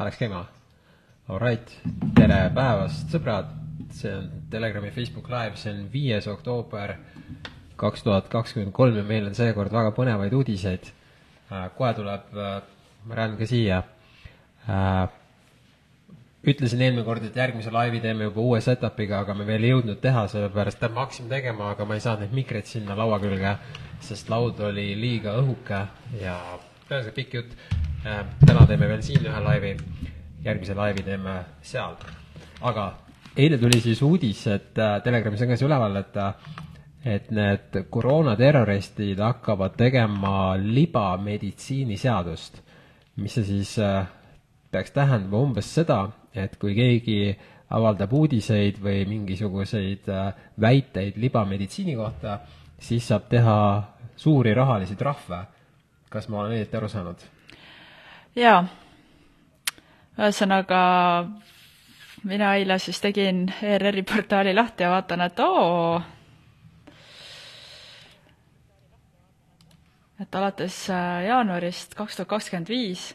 Läks 0.00 0.16
käima? 0.16 0.46
Alright, 1.28 1.72
tere 2.16 2.36
päevast, 2.56 3.10
sõbrad! 3.12 3.50
see 3.92 4.12
on 4.16 4.28
Telegrami 4.48 4.88
Facebook 4.94 5.26
Live, 5.28 5.58
see 5.60 5.74
on 5.74 5.82
viies 5.92 6.24
oktoober 6.30 6.94
kaks 7.80 8.04
tuhat 8.06 8.30
kakskümmend 8.32 8.72
kolm 8.72 8.96
ja 8.96 9.02
meil 9.04 9.26
on 9.28 9.36
seekord 9.36 9.72
väga 9.74 9.90
põnevaid 9.96 10.32
uudiseid. 10.38 10.88
kohe 11.76 11.90
tuleb, 11.98 12.32
ma 12.32 13.18
räägin 13.18 13.36
ka 13.42 13.48
siia. 13.50 13.82
ütlesin 16.48 16.86
eelmine 16.86 17.04
kord, 17.04 17.24
et 17.28 17.36
järgmise 17.36 17.70
laivi 17.70 18.00
teeme 18.00 18.30
juba 18.30 18.40
uue 18.40 18.62
setup'iga, 18.64 19.20
aga 19.20 19.34
me 19.34 19.44
veel 19.44 19.68
ei 19.68 19.74
jõudnud 19.74 20.00
teha, 20.00 20.24
sellepärast 20.32 20.80
et 20.80 20.94
me 20.94 21.04
hakkasime 21.04 21.28
tegema, 21.28 21.74
aga 21.74 21.84
ma 21.84 22.00
ei 22.00 22.06
saanud 22.06 22.24
neid 22.24 22.38
mikreid 22.40 22.72
sinna 22.72 22.96
laua 22.96 23.20
külge, 23.20 23.52
sest 24.00 24.32
laud 24.32 24.64
oli 24.64 24.94
liiga 24.96 25.36
õhuke 25.42 25.84
ja 26.24 26.40
ühesõnaga 26.88 27.16
pikk 27.20 27.40
jutt. 27.40 27.89
Täna 28.02 28.66
teeme 28.66 28.88
veel 28.88 29.02
siin 29.04 29.26
ühe 29.28 29.40
laivi, 29.44 29.74
järgmise 30.44 30.74
laivi 30.74 31.02
teeme 31.04 31.36
seal. 31.62 31.96
aga 32.60 32.86
eile 33.36 33.58
tuli 33.58 33.80
siis 33.80 34.02
uudis, 34.02 34.46
et 34.46 34.74
Telegramis 35.04 35.42
on 35.44 35.52
ka 35.52 35.56
see 35.56 35.68
üleval, 35.68 35.96
et 36.00 36.16
et 37.04 37.30
need 37.32 37.76
koroonaterroristid 37.90 39.20
hakkavad 39.24 39.76
tegema 39.76 40.56
libameditsiiniseadust, 40.60 42.60
mis 43.16 43.38
see 43.38 43.44
siis 43.44 43.78
peaks 44.70 44.92
tähendama 44.92 45.40
umbes 45.40 45.74
seda, 45.74 46.10
et 46.34 46.56
kui 46.60 46.74
keegi 46.76 47.36
avaldab 47.70 48.12
uudiseid 48.12 48.82
või 48.82 49.06
mingisuguseid 49.08 50.10
väiteid 50.60 51.16
libameditsiini 51.16 51.96
kohta, 51.96 52.40
siis 52.78 53.08
saab 53.08 53.28
teha 53.30 53.56
suuri 54.16 54.54
rahalisi 54.54 54.96
trahve. 54.96 55.44
kas 56.10 56.28
ma 56.28 56.40
olen 56.40 56.58
õieti 56.58 56.76
aru 56.76 56.88
saanud? 56.88 57.39
Jaa, 58.36 58.64
ühesõnaga 60.18 60.80
mina 62.24 62.54
eile 62.58 62.78
siis 62.78 63.00
tegin 63.00 63.46
ERR-i 63.62 64.02
portaali 64.02 64.54
lahti 64.54 64.84
ja 64.84 64.90
vaatan, 64.92 65.24
et 65.26 65.40
oo, 65.40 66.00
et 70.20 70.34
alates 70.34 70.82
äh, 70.92 71.24
jaanuarist 71.30 71.96
kaks 71.98 72.18
tuhat 72.18 72.28
kakskümmend 72.34 72.68
viis 72.68 73.10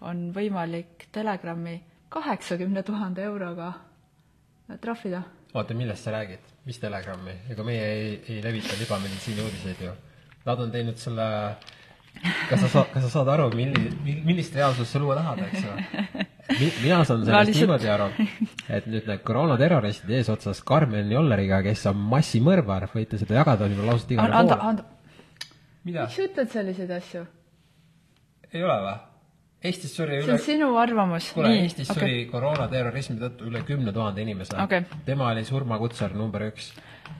on 0.00 0.30
võimalik 0.34 1.08
Telegrami 1.12 1.76
kaheksakümne 2.08 2.82
tuhande 2.82 3.22
euroga 3.22 3.72
trahvida. 4.80 5.22
oota, 5.54 5.74
millest 5.74 6.04
sa 6.04 6.14
räägid, 6.14 6.46
mis 6.64 6.78
Telegrami, 6.78 7.34
ega 7.50 7.64
meie 7.64 7.84
ei, 7.92 8.14
ei 8.28 8.42
levita 8.42 8.78
libameditsiini 8.78 9.42
uudiseid 9.42 9.84
ju. 9.84 9.92
Nad 10.46 10.60
on 10.60 10.70
teinud 10.72 10.96
selle, 10.96 11.26
kas 12.50 12.60
sa 12.64 12.68
saad, 12.68 12.92
kas 12.94 13.06
sa 13.06 13.12
saad 13.18 13.32
aru, 13.36 13.48
milli-, 13.56 14.20
millist 14.26 14.54
reaalsust 14.56 14.92
sa 14.92 15.02
luua 15.02 15.16
tahad, 15.20 15.42
eks 15.48 15.64
ju? 15.64 16.26
mina 16.84 17.02
saan 17.06 17.24
sellest 17.26 17.60
niimoodi 17.60 17.90
aru, 17.90 18.08
et 18.68 18.88
nüüd 18.90 19.06
need 19.10 19.26
koroonaterroristid 19.26 20.10
eesotsas 20.18 20.62
Karmen 20.66 21.12
Jolleriga, 21.14 21.62
kes 21.66 21.86
on 21.92 22.00
massimõrvar, 22.14 22.88
võite 22.94 23.20
seda 23.20 23.38
jagada 23.40 23.68
võib-olla 23.68 23.94
lausa 23.94 24.10
igale 24.10 24.32
poole. 24.32 24.40
anda, 24.42 24.58
anda 24.72 24.88
mida? 25.84 26.06
miks 26.06 26.18
sa 26.18 26.26
ütled 26.26 26.50
selliseid 26.52 26.90
asju? 26.98 27.22
ei 28.52 28.66
ole 28.66 28.76
või? 28.86 28.98
Eestis 29.70 29.92
suri 29.92 30.16
üle 30.16 30.24
see 30.24 30.36
on 30.38 30.44
sinu 30.44 30.68
arvamus. 30.80 31.26
kuule, 31.36 31.52
Eestis 31.62 31.90
okay. 31.92 32.00
suri 32.00 32.20
koroonaterrorismi 32.30 33.18
tõttu 33.20 33.50
üle 33.50 33.60
kümne 33.68 33.92
tuhande 33.96 34.24
inimese 34.24 34.56
okay.. 34.62 34.86
tema 35.04 35.28
oli 35.34 35.44
surmakutsar 35.44 36.16
number 36.16 36.46
üks. 36.48 36.72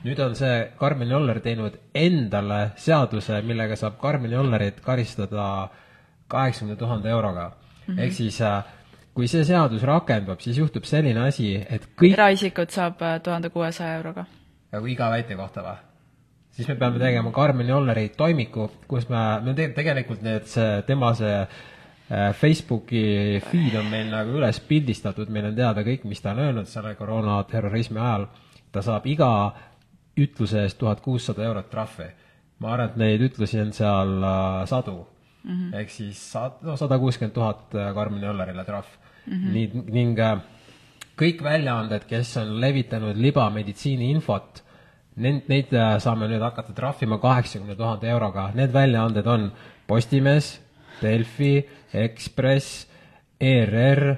Nüüd 0.04 0.18
on 0.24 0.34
see 0.36 0.56
Karmen 0.78 1.10
Joller 1.12 1.40
teinud 1.44 1.76
endale 1.94 2.60
seaduse, 2.80 3.42
millega 3.46 3.76
saab 3.76 3.98
Karmen 4.00 4.32
Jollerit 4.32 4.80
karistada 4.84 5.68
kaheksakümne 6.30 6.76
tuhande 6.76 7.08
euroga 7.08 7.50
mm. 7.50 7.94
-hmm. 7.94 8.00
ehk 8.00 8.12
siis 8.12 8.40
äh, 8.40 8.64
kui 9.14 9.28
see 9.28 9.44
seadus 9.44 9.82
rakendub, 9.82 10.40
siis 10.40 10.58
juhtub 10.58 10.84
selline 10.84 11.20
asi, 11.26 11.54
et 11.70 11.88
kõik 11.98 12.14
eraisikud 12.14 12.70
saab 12.70 13.02
äh, 13.02 13.20
tuhande 13.22 13.50
kuuesaja 13.50 13.96
euroga. 13.96 14.24
nagu 14.72 14.86
iga 14.86 15.10
väite 15.10 15.36
kohta 15.36 15.62
või? 15.62 15.76
siis 16.50 16.68
me 16.68 16.74
peame 16.74 16.98
tegema 16.98 17.32
Karmen 17.32 17.68
Jolleri 17.68 18.08
toimiku, 18.16 18.70
kus 18.88 19.08
me, 19.08 19.40
me 19.44 19.54
te, 19.54 19.68
tegelikult 19.76 20.22
need, 20.22 20.46
see, 20.50 20.82
tema 20.86 21.14
see 21.14 21.34
äh, 21.40 22.30
Facebooki 22.34 23.40
feed 23.50 23.76
on 23.78 23.90
meil 23.90 24.10
nagu 24.10 24.38
üles 24.38 24.60
pildistatud, 24.60 25.28
meil 25.28 25.50
on 25.50 25.58
teada 25.58 25.84
kõik, 25.86 26.06
mis 26.10 26.22
ta 26.22 26.34
on 26.34 26.44
öelnud 26.46 26.70
selle 26.70 26.94
koroonaterrorismi 26.94 28.00
ajal. 28.00 28.28
ta 28.72 28.82
saab 28.86 29.06
iga 29.10 29.30
ütluse 30.18 30.64
eest 30.64 30.78
tuhat 30.78 31.00
kuussada 31.00 31.44
eurot 31.44 31.70
trahvi. 31.70 32.08
ma 32.60 32.74
arvan, 32.74 32.90
et 32.90 32.96
neid 33.00 33.22
ütlusi 33.24 33.60
on 33.60 33.72
seal 33.72 34.22
äh, 34.22 34.66
sadu 34.68 35.06
mm 35.44 35.50
-hmm. 35.50 35.76
ehk 35.80 35.90
siis 35.90 36.32
sa-, 36.32 36.52
no 36.62 36.76
sada 36.76 36.98
kuuskümmend 36.98 37.34
tuhat 37.34 37.74
äh, 37.74 37.94
Karmen 37.94 38.22
Jollerile 38.22 38.64
trahv 38.64 38.86
mm. 39.26 39.32
-hmm. 39.32 39.52
nii, 39.52 39.84
ning 39.92 40.18
äh, 40.18 40.38
kõik 41.16 41.42
väljaanded, 41.42 42.04
kes 42.08 42.36
on 42.36 42.60
levitanud 42.60 43.16
libameditsiini 43.16 44.10
infot 44.10 44.64
Neid, 45.16 45.48
neid 45.48 45.72
saame 46.00 46.28
nüüd 46.28 46.40
hakata 46.40 46.72
trahvima 46.72 47.18
kaheksakümne 47.20 47.74
tuhande 47.76 48.08
euroga, 48.08 48.52
need 48.54 48.72
väljaanded 48.72 49.26
on 49.26 49.52
Postimees, 49.86 50.60
Delfi, 51.02 51.66
Ekspress, 51.92 52.86
ERR, 53.40 54.16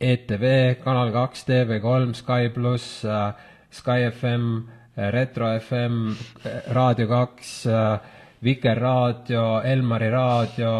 ETV, 0.00 0.44
Kanal 0.82 1.12
kaks, 1.12 1.44
TV3, 1.46 2.14
Sky 2.14 2.50
pluss, 2.54 3.04
Sky 3.70 4.10
FM, 4.10 4.66
Retro 4.96 5.48
FM, 5.56 6.12
Raadio 6.76 7.08
kaks, 7.08 7.52
Vikerraadio, 8.44 9.62
Elmari 9.64 10.10
raadio, 10.12 10.72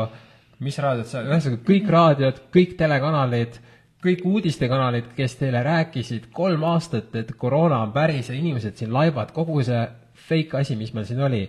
mis 0.63 0.79
raadiod 0.79 1.09
seal, 1.09 1.31
ühesõnaga 1.31 1.63
kõik 1.67 1.89
raadiod, 1.91 2.43
kõik 2.53 2.75
telekanalid 2.79 3.61
kõik 4.03 4.25
uudistekanalid, 4.27 5.13
kes 5.17 5.37
teile 5.39 5.63
rääkisid 5.63 6.31
kolm 6.35 6.65
aastat, 6.67 7.15
et 7.15 7.31
koroona 7.39 7.83
on 7.85 7.93
päris 7.95 8.31
ja 8.31 8.35
inimesed 8.35 8.77
siin 8.79 8.93
laibavad, 8.95 9.31
kogu 9.35 9.63
see 9.63 9.83
fake 10.29 10.59
asi, 10.59 10.77
mis 10.77 10.91
meil 10.95 11.07
siin 11.07 11.23
oli, 11.23 11.45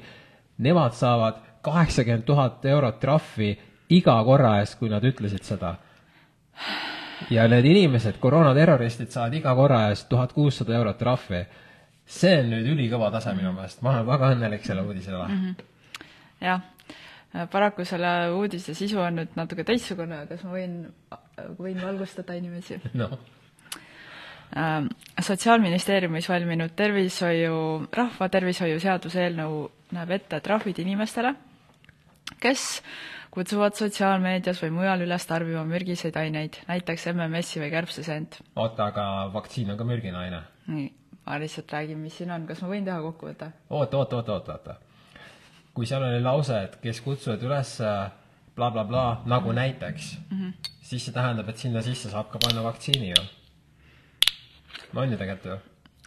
nemad 0.61 0.93
saavad 0.97 1.41
kaheksakümmend 1.65 2.27
tuhat 2.27 2.65
eurot 2.69 2.99
trahvi 3.01 3.55
iga 3.93 4.15
korra 4.25 4.59
eest, 4.61 4.77
kui 4.79 4.91
nad 4.91 5.03
ütlesid 5.03 5.45
seda. 5.47 5.75
ja 7.29 7.47
need 7.47 7.65
inimesed, 7.65 8.19
koroonaterroristid, 8.21 9.09
saavad 9.09 9.33
iga 9.39 9.55
korra 9.55 9.87
eest 9.89 10.09
tuhat 10.09 10.33
kuussada 10.33 10.75
eurot 10.77 10.97
trahvi. 10.97 11.45
See 12.13 12.37
on 12.39 12.51
nüüd 12.53 12.69
ülikõva 12.75 13.09
tase 13.13 13.33
minu 13.37 13.53
meelest, 13.55 13.81
ma 13.85 13.97
olen 13.97 14.07
väga 14.07 14.33
õnnelik 14.35 14.65
selle 14.67 14.85
uudise 14.85 15.11
üle 15.11 15.25
mm. 15.27 15.43
-hmm. 15.43 16.09
jah, 16.45 17.47
paraku 17.51 17.85
selle 17.85 18.13
uudise 18.37 18.75
sisu 18.77 19.01
on 19.01 19.21
nüüd 19.21 19.39
natuke 19.39 19.65
teistsugune, 19.67 20.25
kas 20.29 20.43
ma 20.45 20.57
võin 20.57 20.81
võin 21.59 21.79
valgustada 21.81 22.35
inimesi 22.37 22.79
no.? 23.01 23.09
Ähm, 24.53 24.91
sotsiaalministeeriumis 25.17 26.27
valminud 26.29 26.75
tervishoiu, 26.77 27.87
rahvatervishoiu 27.89 28.77
seaduse 28.79 29.23
eelnõu 29.23 29.63
näeb 29.97 30.11
ette 30.13 30.37
trahvid 30.45 30.77
inimestele, 30.83 31.31
kes 32.43 32.67
kutsuvad 33.33 33.73
sotsiaalmeedias 33.79 34.61
või 34.61 34.75
mujal 34.75 35.01
üles 35.07 35.25
tarbima 35.25 35.63
mürgiseid 35.65 36.17
aineid, 36.21 36.59
näiteks 36.69 37.07
MMS-i 37.15 37.63
või 37.63 37.71
kärbseseent. 37.73 38.43
oota, 38.53 38.91
aga 38.91 39.07
vaktsiin 39.33 39.73
on 39.73 39.79
ka 39.79 39.89
mürgine 39.89 40.21
aine? 40.21 40.43
nii, 40.69 40.91
ma 41.25 41.39
lihtsalt 41.39 41.71
räägin, 41.71 41.97
mis 41.97 42.17
siin 42.17 42.31
on, 42.31 42.47
kas 42.47 42.61
ma 42.61 42.73
võin 42.73 42.85
teha 42.85 42.99
kokkuvõtte? 43.01 43.51
oota, 43.69 43.97
oota, 43.97 44.15
oota, 44.15 44.33
oota, 44.33 44.51
oota. 44.59 44.75
kui 45.73 45.85
seal 45.89 46.03
oli 46.03 46.21
lause, 46.21 46.63
et 46.67 46.77
kes 46.83 47.01
kutsuvad 47.01 47.43
üles 47.43 47.77
blablabla 48.55 48.85
bla, 48.89 49.09
bla, 49.23 49.35
nagu 49.37 49.51
näiteks 49.51 50.15
mm, 50.29 50.39
-hmm 50.39 50.73
siis 50.93 51.07
see 51.07 51.15
tähendab, 51.15 51.49
et 51.49 51.61
sinna 51.61 51.81
sisse 51.83 52.11
saab 52.11 52.29
ka 52.31 52.41
panna 52.43 52.63
vaktsiini 52.65 53.09
ju. 53.09 53.21
on 54.95 55.11
ju 55.11 55.17
tegelikult 55.17 55.51
ju? 55.51 55.57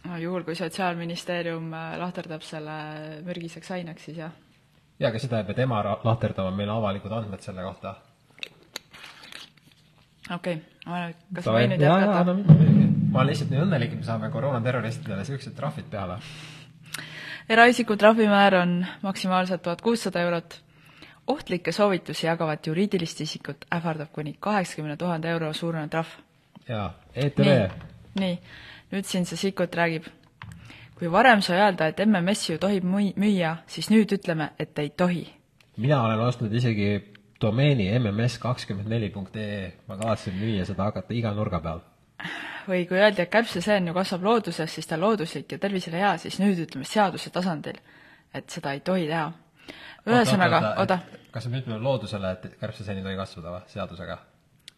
no 0.09 0.17
juhul, 0.21 0.43
kui 0.47 0.55
Sotsiaalministeerium 0.55 1.73
äh, 1.73 1.95
lahterdab 1.99 2.45
selle 2.45 2.77
mürgiseks 3.25 3.71
aineks, 3.75 4.05
siis 4.09 4.21
jah. 4.23 4.35
jaa, 4.99 5.09
aga 5.09 5.19
seda 5.19 5.41
ei 5.41 5.49
pea 5.49 5.61
tema 5.63 5.81
lahterdama, 6.03 6.55
meil 6.55 6.69
on 6.69 6.83
avalikud 6.83 7.17
andmed 7.19 7.43
selle 7.43 7.65
kohta. 7.67 7.95
okei 10.35 10.61
okay., 10.85 11.15
kas 11.33 11.49
ma 11.49 11.59
võin 11.59 11.73
nüüd 11.75 11.87
jätkata? 11.87 12.75
Ma 13.11 13.19
olen 13.19 13.31
lihtsalt 13.31 13.51
nii 13.51 13.61
õnnelik, 13.63 13.93
et 13.93 14.01
me 14.01 14.05
saame 14.05 14.29
koroonaterroristidele 14.33 15.21
niisugused 15.21 15.55
trahvid 15.55 15.85
peale. 15.91 16.19
eraisiku 17.49 17.95
trahvimäär 17.95 18.55
on 18.55 18.85
maksimaalselt 19.01 19.61
tuhat 19.61 19.81
kuussada 19.81 20.21
eurot 20.21 20.61
ohtlikke 21.27 21.71
soovitusi 21.71 22.27
jagavat 22.27 22.67
juriidilist 22.67 23.21
isikut 23.21 23.65
ähvardab 23.75 24.11
kuni 24.11 24.35
kaheksakümne 24.39 24.97
tuhande 24.97 25.29
euro 25.29 25.53
suurune 25.53 25.87
trahv. 25.87 26.07
jaa, 26.67 26.93
ETV. 27.15 27.69
nii, 28.19 28.39
nüüd 28.91 29.05
siin 29.05 29.25
see 29.25 29.37
Sikkut 29.37 29.75
räägib. 29.75 30.03
kui 30.95 31.11
varem 31.11 31.41
sai 31.41 31.59
öelda, 31.61 31.87
et 31.87 31.99
MMS-i 32.05 32.53
ju 32.53 32.57
tohib 32.57 32.83
müüa, 33.15 33.55
siis 33.67 33.89
nüüd 33.89 34.11
ütleme, 34.11 34.49
et 34.59 34.79
ei 34.79 34.89
tohi. 34.89 35.27
mina 35.77 36.03
olen 36.03 36.19
ostnud 36.19 36.53
isegi 36.53 37.13
domeeni 37.41 37.99
mms 37.99 38.37
kakskümmend 38.37 38.89
neli 38.89 39.09
punkt 39.09 39.35
ee, 39.35 39.73
ma 39.87 39.97
kavatsen 39.97 40.33
müüa 40.33 40.65
seda 40.65 40.83
hakata 40.83 41.13
iga 41.13 41.33
nurga 41.33 41.59
peal. 41.59 41.79
Või 42.67 42.85
kui 42.89 42.99
öeldi, 42.99 43.23
et 43.23 43.31
kärbseseen 43.31 43.87
ju 43.87 43.95
kasvab 43.95 44.23
looduses, 44.27 44.73
siis 44.73 44.87
ta 44.87 44.95
on 44.97 45.05
looduslik 45.07 45.51
ja 45.51 45.59
tervisele 45.61 46.01
hea, 46.01 46.13
siis 46.21 46.39
nüüd 46.43 46.59
ütleme 46.67 46.87
seaduse 46.87 47.31
tasandil, 47.33 47.79
et 48.35 48.49
seda 48.51 48.75
ei 48.75 48.83
tohi 48.85 49.07
teha 49.07 49.31
ühesõnaga, 50.07 50.61
oota. 50.81 50.99
kas 51.33 51.47
me 51.51 51.61
ütleme 51.61 51.79
loodusele, 51.83 52.31
et 52.37 52.57
kärbseseen 52.61 53.01
ei 53.01 53.05
tohi 53.05 53.19
kasvada 53.19 53.53
või, 53.55 53.67
seadusega? 53.73 54.17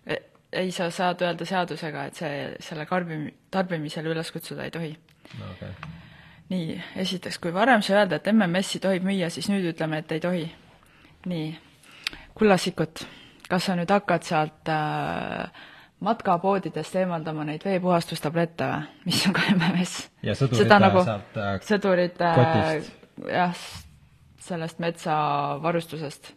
E, 0.10 0.18
ei 0.64 0.74
sa 0.76 0.90
saad 0.94 1.22
öelda 1.26 1.48
seadusega, 1.50 2.06
et 2.10 2.20
see, 2.22 2.36
selle 2.66 2.86
karbim-, 2.90 3.30
tarbimisele 3.54 4.14
üles 4.14 4.32
kutsuda 4.34 4.66
ei 4.66 4.74
tohi. 4.74 4.92
no 5.40 5.52
okay. 5.54 5.74
nii, 6.54 6.78
esiteks, 7.06 7.40
kui 7.42 7.54
varem 7.56 7.84
sai 7.86 8.00
öelda, 8.02 8.20
et 8.20 8.32
MMS-i 8.34 8.82
tohib 8.84 9.06
müüa, 9.08 9.30
siis 9.34 9.50
nüüd 9.52 9.70
ütleme, 9.74 10.02
et 10.04 10.18
ei 10.18 10.24
tohi. 10.24 10.46
nii, 11.30 11.50
kullasikut, 12.38 13.06
kas 13.50 13.70
sa 13.70 13.78
nüüd 13.78 13.92
hakkad 13.94 14.26
sealt 14.26 14.74
äh, 14.74 15.68
matkapoodidest 16.04 16.96
eemaldama 17.02 17.44
neid 17.48 17.64
veepuhastustablette 17.68 18.68
või, 18.72 18.84
mis 19.10 19.22
on 19.28 19.36
ka 19.36 19.46
MMS? 19.52 19.96
ja 20.24 20.36
sõdurite 20.38 20.80
nagu, 20.80 21.04
sealt 21.08 21.40
äh, 21.40 21.56
sõdurite 21.68 22.30
kotist. 22.38 22.94
jah, 23.28 23.64
sellest 24.50 24.80
metsavarustusest. 24.84 26.32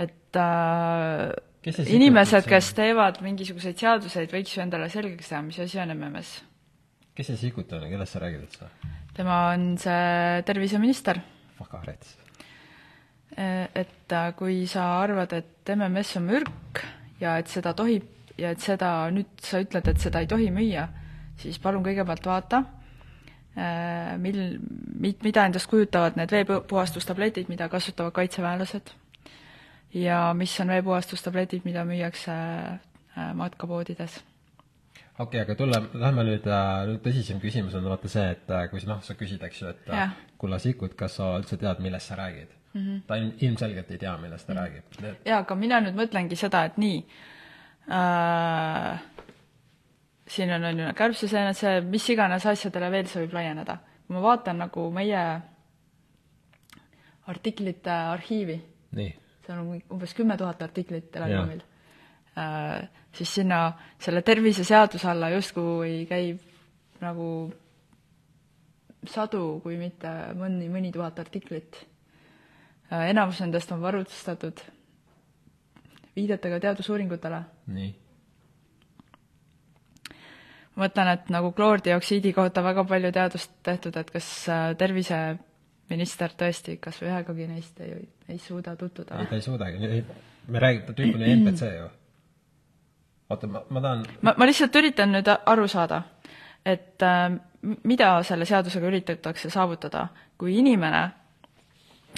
et 0.00 0.40
äh, 0.40 1.34
Kes 1.64 1.78
inimesed, 1.88 2.44
kes 2.44 2.74
teevad 2.76 3.22
mingisuguseid 3.24 3.78
seaduseid, 3.80 4.28
võiks 4.32 4.52
ju 4.52 4.60
endale 4.60 4.90
selgeks 4.92 5.30
teha, 5.30 5.40
mis 5.44 5.60
asi 5.64 5.80
on 5.80 5.94
MMS. 5.96 6.34
kes 7.16 7.32
see 7.32 7.40
Sikkut 7.46 7.72
on 7.76 7.88
kellest 7.92 8.16
sa 8.16 8.24
räägid 8.24 8.44
üldse? 8.48 8.72
tema 9.14 9.46
on 9.52 9.74
see 9.80 10.42
terviseminister 10.48 11.20
Fakarets. 11.60 12.16
et 13.36 14.12
äh, 14.12 14.28
kui 14.36 14.64
sa 14.70 14.94
arvad, 15.04 15.32
et 15.36 15.76
MMS 15.76 16.16
on 16.20 16.30
mürk 16.32 16.86
ja 17.24 17.38
et 17.40 17.50
seda 17.50 17.72
tohib 17.76 18.06
ja 18.38 18.52
et 18.54 18.62
seda, 18.62 19.10
nüüd 19.14 19.30
sa 19.42 19.62
ütled, 19.62 19.88
et 19.90 20.00
seda 20.02 20.22
ei 20.22 20.30
tohi 20.30 20.50
müüa, 20.54 20.88
siis 21.40 21.60
palun 21.62 21.84
kõigepealt 21.86 22.26
vaata, 22.26 22.64
mil, 24.18 24.40
mida 24.98 25.46
endast 25.46 25.70
kujutavad 25.70 26.18
need 26.18 26.34
veepuhastustabletid, 26.34 27.50
mida 27.52 27.68
kasutavad 27.70 28.14
kaitseväelased. 28.16 28.94
Ja 29.94 30.32
mis 30.34 30.56
on 30.58 30.72
veepuhastustabletid, 30.74 31.62
mida 31.62 31.84
müüakse 31.86 32.34
äh, 32.34 33.28
matkapoodides. 33.38 34.16
Okei 35.14 35.38
okay,, 35.38 35.44
aga 35.44 35.54
tule, 35.54 35.78
lähme 35.94 36.24
nüüd, 36.26 36.48
nüüd 36.90 36.98
tõsisem 37.04 37.38
küsimus 37.38 37.78
on 37.78 37.86
vaata 37.86 38.10
see, 38.10 38.26
et 38.34 38.50
äh, 38.50 38.66
kui 38.72 38.82
noh, 38.90 38.98
sa 39.06 39.14
küsid, 39.14 39.46
eks 39.46 39.62
ju, 39.62 39.70
et 39.70 39.94
äh, 39.94 40.18
kulla 40.42 40.58
Sikkut, 40.58 40.98
kas 40.98 41.20
sa 41.20 41.36
üldse 41.38 41.60
tead, 41.62 41.78
millest 41.84 42.10
sa 42.10 42.18
räägid 42.18 42.50
mm? 42.74 42.80
-hmm. 42.80 43.00
ta 43.06 43.16
ilm, 43.16 43.32
ilmselgelt 43.40 43.90
ei 43.90 43.98
tea, 43.98 44.16
millest 44.18 44.46
ta 44.46 44.54
mm 44.54 44.58
-hmm. 44.58 44.62
räägib. 44.62 45.16
jaa, 45.24 45.38
aga 45.38 45.54
mina 45.54 45.80
nüüd 45.80 45.98
mõtlengi 45.98 46.36
seda, 46.36 46.64
et 46.64 46.78
nii 46.78 46.98
äh,, 47.90 49.02
siin 50.28 50.52
on, 50.52 50.64
on 50.64 50.78
ju 50.78 50.92
kärbseseened, 50.94 51.54
see 51.54 51.80
mis 51.80 52.08
iganes 52.10 52.46
asjadele 52.46 52.90
veel 52.90 53.06
see 53.06 53.26
võib 53.26 53.34
laieneda. 53.34 53.78
kui 54.06 54.16
ma 54.16 54.22
vaatan 54.22 54.58
nagu 54.58 54.90
meie 54.90 55.40
artiklite 57.26 57.90
arhiivi, 57.90 58.58
seal 59.46 59.58
on 59.58 59.80
umbes 59.90 60.14
kümme 60.14 60.36
tuhat 60.36 60.62
artiklit 60.62 61.16
Elagramil 61.16 61.62
äh, 62.38 62.88
siis 63.14 63.34
sinna 63.34 63.72
selle 63.98 64.22
terviseseaduse 64.22 65.08
alla 65.08 65.30
justkui 65.30 66.04
käib 66.08 66.40
nagu 67.00 67.28
sadu, 69.10 69.60
kui 69.62 69.76
mitte 69.78 70.10
mõni, 70.38 70.68
mõni 70.72 70.92
tuhat 70.92 71.18
artiklit. 71.20 71.82
Enamus 72.90 73.40
nendest 73.40 73.72
on 73.72 73.80
varustatud 73.82 74.60
viidetega 76.16 76.60
teadusuuringutele. 76.60 77.40
nii. 77.66 77.94
ma 80.74 80.84
mõtlen, 80.84 81.10
et 81.14 81.30
nagu 81.30 81.52
kloordioksiidi 81.54 82.32
kohta 82.34 82.62
väga 82.62 82.84
palju 82.84 83.10
teadust 83.14 83.52
tehtud, 83.62 83.96
et 83.96 84.10
kas 84.10 84.28
äh, 84.50 84.68
terviseminister 84.78 86.34
tõesti 86.38 86.78
kas 86.82 87.00
või 87.02 87.10
ühegagi 87.12 87.48
neist 87.50 87.80
ei, 87.80 87.98
ei 88.28 88.38
suuda 88.38 88.76
tutvuda 88.76 89.20
ei, 89.20 89.30
ta 89.30 89.38
ei 89.38 89.44
suudagi, 89.44 90.04
me 90.48 90.64
räägime, 90.66 90.96
tüüp 90.98 91.14
on 91.14 91.26
ju 91.26 91.36
NPC 91.36 91.72
ju. 91.76 91.88
oota, 93.30 93.46
ma, 93.46 93.64
ma 93.70 93.84
tahan, 93.88 94.06
ma, 94.22 94.36
ma 94.38 94.50
lihtsalt 94.50 94.82
üritan 94.82 95.14
nüüd 95.14 95.30
aru 95.34 95.68
saada, 95.70 96.02
et 96.66 97.02
äh, 97.02 97.28
mida 97.84 98.14
selle 98.22 98.46
seadusega 98.48 98.90
üritatakse 98.90 99.50
saavutada, 99.50 100.08
kui 100.38 100.58
inimene, 100.58 101.06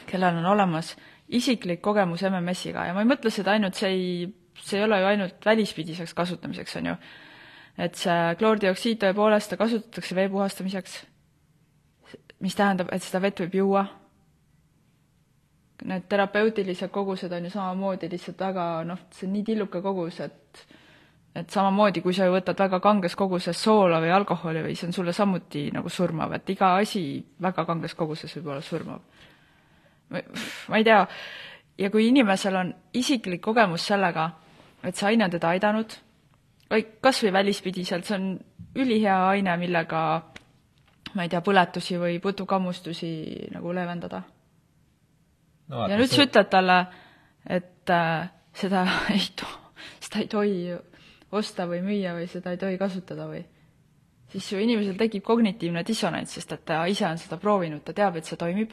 kellel 0.09 0.41
on 0.41 0.47
olemas 0.55 0.95
isiklik 1.29 1.83
kogemus 1.83 2.23
MMS-iga 2.29 2.87
ja 2.89 2.95
ma 2.95 3.03
ei 3.03 3.11
mõtle 3.11 3.33
seda 3.35 3.57
ainult, 3.57 3.79
see 3.79 3.91
ei, 3.91 4.07
see 4.63 4.81
ei 4.81 4.87
ole 4.87 5.01
ju 5.03 5.11
ainult 5.11 5.47
välispidiseks 5.47 6.15
kasutamiseks, 6.15 6.79
on 6.81 6.93
ju, 6.93 6.97
et 7.87 7.99
see 7.99 8.17
kloordioksiid 8.41 9.03
tõepoolest, 9.03 9.53
ta 9.53 9.61
kasutatakse 9.61 10.17
vee 10.17 10.31
puhastamiseks, 10.33 10.97
mis 12.45 12.59
tähendab, 12.59 12.93
et 12.93 13.03
seda 13.03 13.23
vett 13.25 13.43
võib 13.43 13.59
juua, 13.61 13.87
need 15.87 16.07
terapeutilised 16.09 16.91
kogused 16.95 17.33
on 17.33 17.45
ju 17.45 17.53
samamoodi 17.53 18.09
lihtsalt 18.09 18.41
väga 18.41 18.67
noh, 18.89 19.07
see 19.13 19.27
on 19.29 19.35
nii 19.37 19.47
tilluke 19.51 19.83
kogus, 19.85 20.21
et 20.25 20.67
et 21.37 21.53
samamoodi, 21.53 22.01
kui 22.01 22.15
sa 22.17 22.31
võtad 22.33 22.57
väga 22.57 22.79
kanges 22.81 23.17
koguses 23.19 23.59
soola 23.61 23.99
või 24.01 24.13
alkoholi 24.15 24.63
või 24.65 24.77
see 24.79 24.89
on 24.89 24.95
sulle 24.97 25.13
samuti 25.13 25.67
nagu 25.75 25.91
surmav, 25.93 26.33
et 26.33 26.49
iga 26.55 26.71
asi 26.81 27.03
väga 27.43 27.67
kanges 27.69 27.95
koguses 27.95 28.33
võib 28.39 28.55
olla 28.55 28.65
surmav. 28.65 29.03
Ma 30.11 30.79
ei 30.79 30.85
tea, 30.87 31.01
ja 31.79 31.91
kui 31.91 32.09
inimesel 32.09 32.57
on 32.57 32.75
isiklik 32.95 33.43
kogemus 33.43 33.87
sellega, 33.87 34.31
et 34.85 34.97
see 34.97 35.11
aine 35.11 35.27
on 35.27 35.35
teda 35.35 35.51
aidanud, 35.55 35.97
või 36.71 36.87
kas 37.03 37.23
või 37.25 37.33
välispidiselt, 37.41 38.07
see 38.07 38.17
on 38.19 38.31
ülihea 38.77 39.19
aine, 39.33 39.57
millega 39.61 40.01
ma 41.17 41.25
ei 41.25 41.33
tea, 41.33 41.43
põletusi 41.43 41.99
või 42.01 42.19
putukammustusi 42.23 43.11
nagu 43.55 43.73
leevendada 43.75 44.23
no 45.73 45.87
ja 45.91 45.99
nüüd 45.99 46.13
sa 46.13 46.25
ütled 46.27 46.51
talle, 46.53 46.79
et 47.49 47.93
äh, 47.93 48.29
seda 48.57 48.85
ei 49.15 49.29
to-, 49.39 49.59
seda 50.01 50.23
ei 50.23 50.31
tohi 50.31 50.57
osta 51.37 51.67
või 51.71 51.83
müüa 51.85 52.17
või 52.17 52.29
seda 52.31 52.55
ei 52.55 52.61
tohi 52.61 52.79
kasutada 52.81 53.29
või 53.31 53.43
siis 54.33 54.49
ju 54.53 54.61
inimesel 54.63 54.99
tekib 54.99 55.25
kognitiivne 55.27 55.85
dissonants, 55.87 56.37
sest 56.37 56.53
et 56.57 56.65
ta 56.69 56.83
ise 56.91 57.07
on 57.09 57.19
seda 57.21 57.39
proovinud, 57.41 57.85
ta 57.87 57.95
teab, 57.97 58.19
et 58.19 58.27
see 58.27 58.39
toimib. 58.39 58.73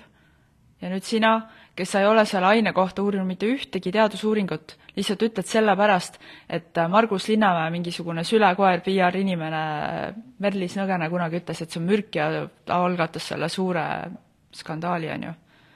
Ja 0.83 0.89
nüüd 0.91 1.05
sina, 1.07 1.33
kes 1.77 1.93
sa 1.95 2.01
ei 2.03 2.07
ole 2.09 2.25
selle 2.27 2.49
aine 2.51 2.73
kohta 2.75 3.03
uurinud 3.05 3.27
mitte 3.27 3.47
ühtegi 3.47 3.93
teadusuuringut, 3.95 4.75
lihtsalt 4.97 5.23
ütled 5.29 5.47
sellepärast, 5.47 6.19
et 6.51 6.77
äh, 6.77 6.89
Margus 6.91 7.29
Linnamäe, 7.31 7.71
mingisugune 7.73 8.25
sülekoer, 8.27 8.83
PR-inimene, 8.85 9.63
Merlis 10.43 10.75
Nõgene 10.77 11.07
kunagi 11.13 11.39
ütles, 11.39 11.63
et 11.63 11.71
see 11.71 11.79
on 11.81 11.87
mürk 11.87 12.19
ja 12.19 12.27
ta 12.67 12.81
algatas 12.83 13.31
selle 13.31 13.49
suure 13.49 13.85
skandaali, 14.53 15.09
on 15.15 15.25
ju 15.29 15.33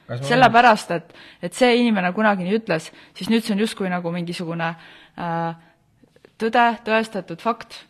sellepärast, 0.07 0.91
et, 0.95 1.15
et 1.43 1.55
see 1.55 1.81
inimene 1.81 2.13
kunagi 2.15 2.45
nii 2.45 2.59
ütles, 2.61 2.91
siis 3.17 3.31
nüüd 3.31 3.43
see 3.43 3.55
on 3.57 3.63
justkui 3.63 3.89
nagu 3.91 4.11
mingisugune 4.13 4.69
äh, 4.71 5.65
tõde, 6.39 6.67
tõestatud 6.85 7.43
fakt 7.43 7.81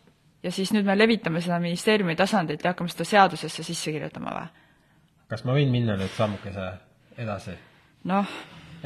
ja 0.42 0.50
siis 0.54 0.72
nüüd 0.74 0.88
me 0.88 0.96
levitame 0.98 1.42
seda 1.44 1.60
ministeeriumi 1.62 2.16
tasandilt 2.18 2.64
ja 2.64 2.72
hakkame 2.72 2.90
seda 2.90 3.06
seadusesse 3.06 3.66
sisse 3.66 3.94
kirjutama 3.94 4.34
või? 4.34 4.50
kas 5.28 5.44
ma 5.44 5.54
võin 5.54 5.70
minna 5.70 5.94
nüüd 6.00 6.14
sammukese 6.16 6.66
edasi? 7.18 7.54
noh, 8.08 8.34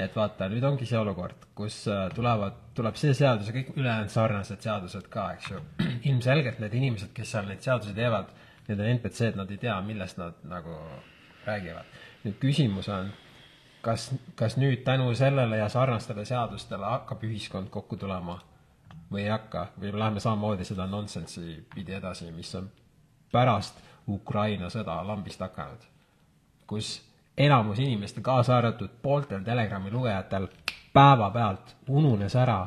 et 0.01 0.15
vaata, 0.17 0.49
nüüd 0.49 0.65
ongi 0.65 0.87
see 0.89 0.99
olukord, 0.99 1.49
kus 1.57 1.83
äh, 1.91 2.07
tulevad, 2.17 2.59
tuleb 2.77 2.97
see 2.99 3.15
seadus 3.17 3.51
ja 3.51 3.57
kõik 3.57 3.75
ülejäänud 3.77 4.13
sarnased 4.13 4.65
seadused 4.65 5.09
ka, 5.13 5.27
eks 5.37 5.51
ju. 5.53 5.61
ilmselgelt 6.11 6.63
need 6.63 6.77
inimesed, 6.81 7.13
kes 7.17 7.35
seal 7.35 7.49
neid 7.49 7.65
seadusi 7.65 7.95
teevad, 7.97 8.33
need 8.69 8.81
on 8.81 8.95
NPC-d, 8.97 9.37
nad 9.39 9.51
ei 9.53 9.61
tea, 9.61 9.77
millest 9.85 10.21
nad 10.21 10.41
nagu 10.49 10.79
räägivad. 11.47 12.01
nüüd 12.23 12.39
küsimus 12.41 12.89
on, 12.93 13.11
kas, 13.83 14.11
kas 14.39 14.57
nüüd 14.57 14.85
tänu 14.87 15.11
sellele 15.19 15.59
ja 15.59 15.69
sarnastele 15.69 16.25
seadustele 16.25 16.87
hakkab 16.87 17.25
ühiskond 17.27 17.71
kokku 17.75 17.99
tulema 17.99 18.39
või 19.13 19.27
ei 19.27 19.33
hakka 19.33 19.67
või 19.81 19.93
läheme 19.99 20.21
samamoodi 20.23 20.65
seda 20.65 20.87
nonsensi 20.87 21.59
pidi 21.75 21.99
edasi, 21.99 22.31
mis 22.33 22.55
on 22.55 22.71
pärast 23.33 23.83
Ukraina 24.09 24.71
sõda 24.71 25.01
lambist 25.07 25.43
hakanud, 25.43 25.83
kus 26.67 26.95
enamus 27.39 27.79
inimestel, 27.79 28.23
kaasa 28.23 28.57
arvatud 28.57 28.91
pooltel 29.03 29.43
Telegrami 29.45 29.91
lugejatel, 29.91 30.49
päevapealt 30.93 31.77
ununes 31.89 32.37
ära, 32.37 32.67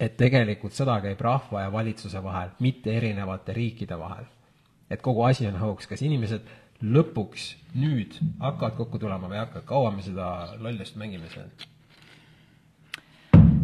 et 0.00 0.16
tegelikult 0.16 0.74
sõda 0.74 0.98
käib 1.04 1.20
rahva 1.20 1.66
ja 1.66 1.72
valitsuse 1.72 2.22
vahel, 2.24 2.54
mitte 2.60 2.96
erinevate 2.96 3.52
riikide 3.52 3.98
vahel. 3.98 4.24
et 4.90 5.00
kogu 5.02 5.22
asi 5.24 5.46
on 5.46 5.56
hoogs, 5.56 5.86
kas 5.86 6.02
inimesed 6.02 6.48
lõpuks 6.82 7.54
nüüd 7.74 8.18
hakkavad 8.40 8.74
kokku 8.76 8.98
tulema 8.98 9.28
või 9.28 9.38
ei 9.38 9.44
hakka, 9.44 9.62
kaua 9.64 9.90
me 9.90 10.02
seda 10.02 10.26
lollust 10.58 10.96
mängime 10.96 11.30
seal? 11.32 11.48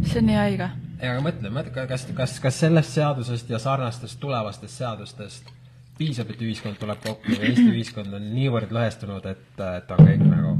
see 0.01 0.19
on 0.21 0.25
nii 0.25 0.35
haige. 0.35 0.69
ei, 1.01 1.09
aga 1.09 1.21
mõtle, 1.21 1.51
mõtle, 1.53 1.87
kas, 1.87 2.07
kas, 2.15 2.39
kas 2.39 2.59
sellest 2.59 2.95
seadusest 2.97 3.49
ja 3.49 3.59
sarnastest 3.59 4.19
tulevastest 4.19 4.77
seadustest 4.77 5.51
piisab, 5.99 6.31
et 6.31 6.41
ühiskond 6.41 6.79
tuleb 6.79 7.01
kokku 7.03 7.35
ja 7.35 7.43
Eesti 7.43 7.67
ühiskond 7.73 8.15
on 8.15 8.31
niivõrd 8.33 8.71
lõhestunud, 8.75 9.25
et, 9.29 9.45
et 9.59 9.91
on 9.95 10.05
kõik 10.07 10.23
nagu 10.23 10.55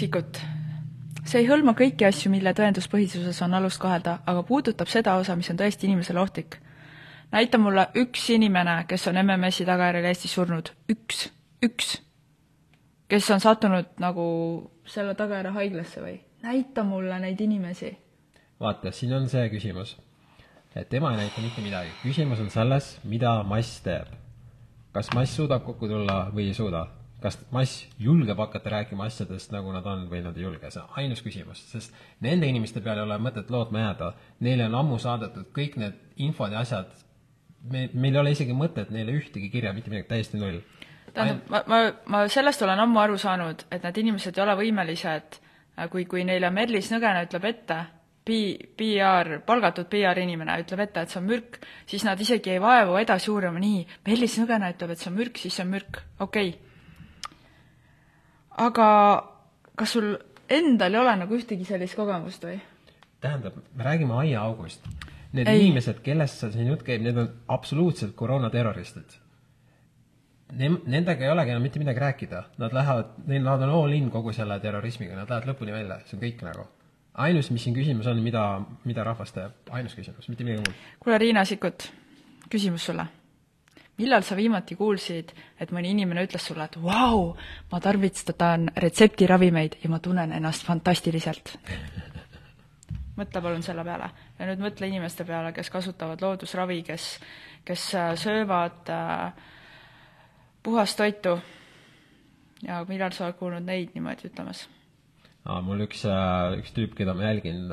Sikkut, 0.00 0.38
see 1.26 1.42
ei 1.42 1.48
hõlma 1.48 1.74
kõiki 1.78 2.06
asju, 2.06 2.30
mille 2.30 2.52
tõenduspõhisuses 2.54 3.40
on 3.42 3.56
alust 3.58 3.80
kahelda, 3.82 4.20
aga 4.30 4.44
puudutab 4.46 4.90
seda 4.90 5.16
osa, 5.18 5.34
mis 5.36 5.50
on 5.50 5.58
tõesti 5.58 5.88
inimesele 5.88 6.22
ohtlik. 6.22 6.60
näita 7.32 7.58
mulle 7.58 7.88
üks 7.98 8.28
inimene, 8.30 8.84
kes 8.88 9.08
on 9.10 9.18
MMS-i 9.24 9.66
tagajärjel 9.66 10.06
Eestis 10.12 10.34
surnud, 10.38 10.70
üks, 10.90 11.26
üks, 11.66 11.96
kes 13.10 13.30
on 13.30 13.42
sattunud 13.42 13.90
nagu 13.98 14.26
selle 14.86 15.14
tagajärjel 15.14 15.58
haiglasse 15.58 16.00
või? 16.00 16.20
näita 16.42 16.84
mulle 16.84 17.18
neid 17.20 17.40
inimesi. 17.40 17.96
vaata, 18.60 18.92
siin 18.92 19.12
on 19.12 19.28
see 19.28 19.48
küsimus, 19.50 19.96
et 20.76 20.88
tema 20.88 21.10
ei 21.12 21.24
näita 21.24 21.42
mitte 21.42 21.62
midagi, 21.64 21.92
küsimus 22.04 22.40
on 22.40 22.50
selles, 22.50 22.94
mida 23.04 23.42
mass 23.42 23.80
teeb. 23.84 24.16
kas 24.92 25.10
mass 25.14 25.36
suudab 25.36 25.64
kokku 25.64 25.88
tulla 25.88 26.24
või 26.34 26.50
ei 26.50 26.54
suuda? 26.54 26.86
kas 27.20 27.36
mass 27.52 27.86
julgeb 28.00 28.38
hakata 28.38 28.70
rääkima 28.70 29.04
asjadest, 29.04 29.52
nagu 29.52 29.72
nad 29.72 29.86
on 29.86 30.06
või 30.10 30.22
nad 30.24 30.36
ei 30.38 30.46
julge, 30.46 30.70
see 30.72 30.80
on 30.80 30.96
ainus 31.02 31.20
küsimus, 31.24 31.60
sest 31.72 31.94
nende 32.24 32.48
inimeste 32.48 32.80
peale 32.80 33.02
ei 33.02 33.08
ole 33.08 33.18
mõtet 33.20 33.50
lootma 33.52 33.82
jääda, 33.84 34.12
neile 34.46 34.68
on 34.70 34.78
ammu 34.80 34.98
saadetud 35.02 35.50
kõik 35.56 35.76
need 35.80 35.98
infod 36.24 36.56
ja 36.56 36.64
asjad, 36.64 36.88
me, 37.68 37.88
meil 37.92 38.16
ei 38.16 38.22
ole 38.22 38.34
isegi 38.36 38.56
mõtet 38.56 38.92
neile 38.94 39.18
ühtegi 39.18 39.50
kirja, 39.52 39.74
mitte 39.76 39.92
midagi, 39.92 40.08
täiesti 40.08 40.40
null. 40.40 40.62
tähendab, 41.12 41.44
ma, 41.52 41.62
ma, 41.66 41.80
ma 42.06 42.24
sellest 42.32 42.64
olen 42.64 42.80
ammu 42.86 43.04
aru 43.04 43.20
saanud, 43.20 43.66
et 43.70 43.84
need 43.84 44.02
inimesed 44.04 44.38
ei 44.38 44.46
ole 44.46 44.56
võimelised, 44.64 45.40
kui, 45.92 46.06
kui 46.08 46.24
neile 46.24 46.50
Merlis 46.54 46.88
Nõgene 46.94 47.26
ütleb 47.28 47.50
ette, 47.52 47.82
PR, 48.78 49.40
palgatud 49.46 49.88
PR 49.90 50.20
inimene 50.22 50.58
ütleb 50.62 50.84
ette, 50.86 51.04
et 51.04 51.12
see 51.12 51.20
on 51.20 51.28
mürk, 51.28 51.60
siis 51.90 52.04
nad 52.06 52.20
isegi 52.20 52.54
ei 52.54 52.62
vaevu 52.62 52.96
edasi 53.00 53.30
uurima, 53.32 53.60
nii, 53.62 53.84
Merlis 54.06 54.38
Nõgene 54.40 54.72
ütleb, 54.74 54.94
et 54.94 55.02
see 55.02 55.10
on 55.12 55.18
mürk, 55.18 55.40
siis 55.40 55.56
see 55.56 55.66
on 55.66 55.72
mürk, 55.74 56.02
okei 56.18 56.54
okay.. 56.54 56.66
aga 58.66 58.88
kas 59.80 59.96
sul 59.96 60.12
endal 60.50 60.94
ei 60.94 61.00
ole 61.00 61.16
nagu 61.22 61.38
ühtegi 61.38 61.64
sellist 61.68 61.98
kogemust 61.98 62.44
või? 62.44 62.58
tähendab, 63.20 63.56
me 63.76 63.84
räägime 63.84 64.14
aiaaugust. 64.14 64.86
Need 65.32 65.46
Ei. 65.46 65.60
inimesed, 65.66 66.00
kellest 66.02 66.40
see 66.42 66.52
siin 66.54 66.70
jutt 66.72 66.82
käib, 66.86 67.04
need 67.04 67.18
on 67.20 67.28
absoluutselt 67.54 68.16
koroonaterroristid. 68.18 69.18
Nendega 70.58 71.22
ei 71.22 71.30
olegi 71.30 71.52
enam 71.52 71.62
mitte 71.62 71.78
midagi 71.78 72.02
rääkida, 72.02 72.42
nad 72.58 72.74
lähevad, 72.74 73.12
neil, 73.30 73.44
nad 73.46 73.62
on 73.62 73.70
all 73.76 73.94
in 73.94 74.08
kogu 74.10 74.32
selle 74.34 74.56
terrorismiga, 74.60 75.14
nad 75.14 75.30
lähevad 75.30 75.52
lõpuni 75.52 75.76
välja, 75.76 76.00
see 76.08 76.18
on 76.18 76.24
kõik 76.24 76.42
nagu. 76.48 76.66
ainus, 77.26 77.50
mis 77.52 77.64
siin 77.64 77.76
küsimus 77.76 78.08
on, 78.10 78.20
mida, 78.24 78.44
mida 78.88 79.04
rahvas 79.06 79.32
teeb, 79.36 79.56
ainus 79.76 79.96
küsimus, 79.98 80.28
mitte 80.30 80.46
midagi 80.46 80.64
muud. 80.64 80.84
kuule, 81.00 81.18
Riina 81.18 81.44
Sikkut, 81.44 81.90
küsimus 82.50 82.86
sulle. 82.90 83.06
millal 84.00 84.22
sa 84.24 84.36
viimati 84.36 84.76
kuulsid, 84.76 85.34
et 85.60 85.72
mõni 85.76 85.90
inimene 85.92 86.24
ütles 86.24 86.46
sulle, 86.46 86.64
et 86.64 86.76
vau, 86.80 87.34
ma 87.72 87.80
tarvitan 87.84 88.70
retseptiravimeid 88.76 89.76
ja 89.84 89.90
ma 89.92 89.98
tunnen 90.00 90.32
ennast 90.32 90.64
fantastiliselt? 90.64 91.58
mõtle 93.20 93.42
palun 93.44 93.62
selle 93.62 93.84
peale 93.84 94.08
ja 94.38 94.46
nüüd 94.48 94.62
mõtle 94.64 94.88
inimeste 94.88 95.26
peale, 95.28 95.52
kes 95.52 95.68
kasutavad 95.70 96.22
loodusravi, 96.24 96.80
kes, 96.86 97.06
kes 97.68 97.86
äh, 97.94 98.12
söövad 98.16 98.88
äh, 98.88 99.32
puhast 100.62 100.96
toitu 100.96 101.36
ja 102.64 102.80
millal 102.88 103.12
sa 103.12 103.26
oled 103.26 103.36
kuulnud 103.36 103.66
neid 103.66 103.92
niimoodi 103.94 104.30
ütlemas? 104.30 104.64
aa, 105.46 105.60
mul 105.64 105.84
üks, 105.86 106.04
üks 106.60 106.74
tüüp, 106.76 106.94
keda 106.98 107.14
ma 107.16 107.28
jälgin, 107.30 107.70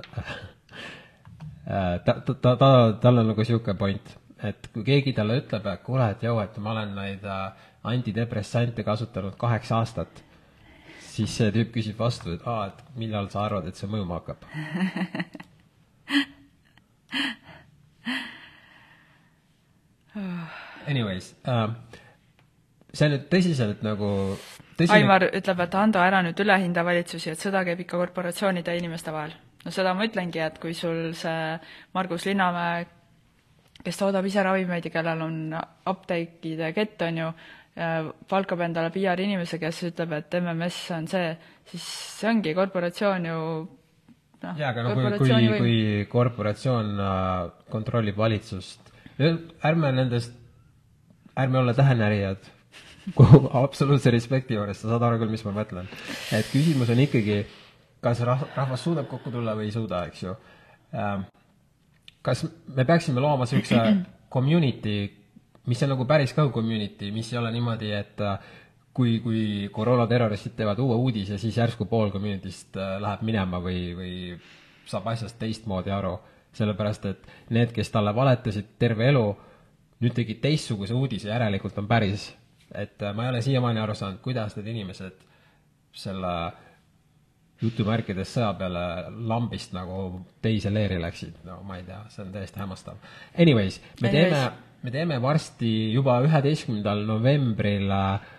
ta, 2.05 2.13
ta, 2.13 2.33
ta, 2.33 2.55
ta, 2.55 2.69
tal 3.01 3.21
on 3.24 3.27
nagu 3.31 3.43
sihuke 3.47 3.74
point, 3.79 4.13
et 4.43 4.69
kui 4.74 4.83
keegi 4.88 5.13
talle 5.17 5.39
ütleb, 5.41 5.65
et 5.71 5.83
kuule, 5.86 6.07
et 6.13 6.24
jõu, 6.24 6.38
et 6.43 6.57
ma 6.63 6.74
olen 6.75 6.95
neid 6.97 7.24
äh, 7.27 7.67
antidepressante 7.88 8.83
kasutanud 8.88 9.36
kaheksa 9.39 9.81
aastat, 9.81 10.24
siis 11.07 11.31
see 11.39 11.51
tüüp 11.55 11.74
küsib 11.75 11.97
vastu, 12.00 12.27
et 12.38 12.43
aa, 12.47 12.67
et 12.71 12.77
millal 13.00 13.27
sa 13.33 13.45
arvad, 13.47 13.65
et 13.67 13.75
see 13.79 13.89
mõjuma 13.91 14.21
hakkab? 14.21 14.39
Anyways 20.88 21.33
äh,, 21.45 21.67
see 22.95 23.09
nüüd 23.12 23.27
tõsiselt 23.29 23.83
nagu 23.86 24.09
tõsine 24.77 25.00
Aimar 25.01 25.27
ütleb, 25.29 25.63
et 25.65 25.75
Ando, 25.75 26.01
ära 26.03 26.22
nüüd 26.25 26.39
üle 26.43 26.57
hinda 26.62 26.84
valitsusi, 26.88 27.31
et 27.34 27.41
sõda 27.41 27.63
käib 27.67 27.81
ikka 27.84 28.00
korporatsioonide 28.01 28.74
ja 28.74 28.81
inimeste 28.81 29.13
vahel. 29.13 29.34
no 29.65 29.74
seda 29.74 29.93
ma 29.98 30.05
ütlengi, 30.07 30.39
et 30.43 30.60
kui 30.63 30.74
sul 30.77 31.13
see 31.17 31.57
Margus 31.98 32.25
Linnamäe, 32.29 32.86
kes 33.84 33.98
toodab 34.00 34.25
ise 34.25 34.43
ravimeid 34.43 34.86
ja 34.86 34.91
kellel 34.91 35.22
on 35.25 35.39
apteekide 35.86 36.74
kett, 36.75 37.01
on 37.07 37.24
ju, 37.24 37.31
palkab 38.29 38.62
endale 38.65 38.89
PR 38.93 39.22
inimese, 39.22 39.60
kes 39.62 39.84
ütleb, 39.91 40.15
et 40.17 40.38
MMS 40.41 40.79
on 40.98 41.10
see, 41.12 41.34
siis 41.69 41.89
see 42.17 42.29
ongi 42.31 42.55
korporatsioon 42.57 43.27
ju 43.29 43.39
noh, 44.43 44.57
jaa, 44.57 44.72
aga 44.72 44.86
no 44.86 44.96
kui, 44.98 45.12
kui, 45.22 45.48
kui 45.62 45.77
korporatsioon 46.12 46.93
äh, 47.01 47.31
kontrollib 47.74 48.17
valitsust, 48.17 48.93
ärme 49.19 49.93
nendest, 49.93 50.34
ärme 51.38 51.62
ole 51.62 51.74
tähenärijad, 51.77 52.50
absoluutse 53.63 54.11
respekti 54.11 54.57
juures, 54.57 54.81
sa 54.81 54.91
saad 54.91 55.05
aru 55.07 55.21
küll, 55.21 55.31
mis 55.31 55.45
ma 55.47 55.55
mõtlen. 55.55 55.87
et 56.35 56.51
küsimus 56.51 56.91
on 56.91 56.99
ikkagi, 57.05 57.41
kas 58.03 58.21
rah-, 58.27 58.47
rahvas 58.55 58.83
suudab 58.83 59.07
kokku 59.11 59.31
tulla 59.31 59.55
või 59.55 59.69
ei 59.69 59.75
suuda, 59.75 60.05
eks 60.11 60.23
ju 60.23 60.35
ähm,. 60.93 61.27
kas 62.21 62.43
me 62.75 62.85
peaksime 62.85 63.23
looma 63.23 63.47
niisuguse 63.47 63.83
community, 64.35 64.99
mis 65.67 65.83
on 65.83 65.93
nagu 65.95 66.05
päris 66.07 66.33
ka 66.35 66.49
community, 66.51 67.11
mis 67.15 67.31
ei 67.33 67.39
ole 67.39 67.51
niimoodi, 67.55 67.91
et 67.95 68.23
äh, 68.23 68.39
kui, 68.97 69.19
kui 69.23 69.69
koroonaterroristid 69.73 70.55
teevad 70.57 70.79
uue 70.81 70.95
uudise, 70.97 71.37
siis 71.37 71.57
järsku 71.57 71.85
pool 71.85 72.11
community'st 72.13 72.79
äh, 72.79 72.95
läheb 73.03 73.23
minema 73.27 73.61
või, 73.63 73.81
või 73.97 74.13
saab 74.87 75.11
asjast 75.13 75.39
teistmoodi 75.39 75.93
aru. 75.93 76.17
sellepärast, 76.57 77.03
et 77.05 77.25
need, 77.53 77.69
kes 77.69 77.91
talle 77.93 78.09
valetasid 78.15 78.71
terve 78.81 79.05
elu, 79.11 79.25
nüüd 80.01 80.13
tegid 80.17 80.39
teistsuguse 80.41 80.95
uudise, 80.97 81.29
järelikult 81.29 81.77
on 81.77 81.87
päris. 81.87 82.31
Et 82.75 83.01
äh, 83.01 83.15
ma 83.15 83.25
ei 83.25 83.29
ole 83.29 83.41
siiamaani 83.41 83.79
aru 83.79 83.95
saanud, 83.95 84.21
kuidas 84.24 84.55
need 84.57 84.71
inimesed 84.74 85.25
selle 85.97 86.33
jutumärkides 87.62 88.36
sõja 88.36 88.51
peale 88.57 88.83
lambist 89.29 89.74
nagu 89.74 90.21
teise 90.43 90.69
leeri 90.74 91.00
läksid, 91.01 91.41
no 91.47 91.62
ma 91.65 91.79
ei 91.79 91.86
tea, 91.88 92.03
see 92.13 92.24
on 92.25 92.31
täiesti 92.33 92.62
hämmastav. 92.62 93.00
Anyways, 93.33 93.79
me 94.01 94.09
Anyways. 94.09 94.33
teeme, 94.33 94.41
me 94.83 94.93
teeme 94.93 95.21
varsti 95.21 95.71
juba 95.93 96.19
üheteistkümnendal 96.25 97.05
novembril 97.07 97.91
äh, 97.91 98.33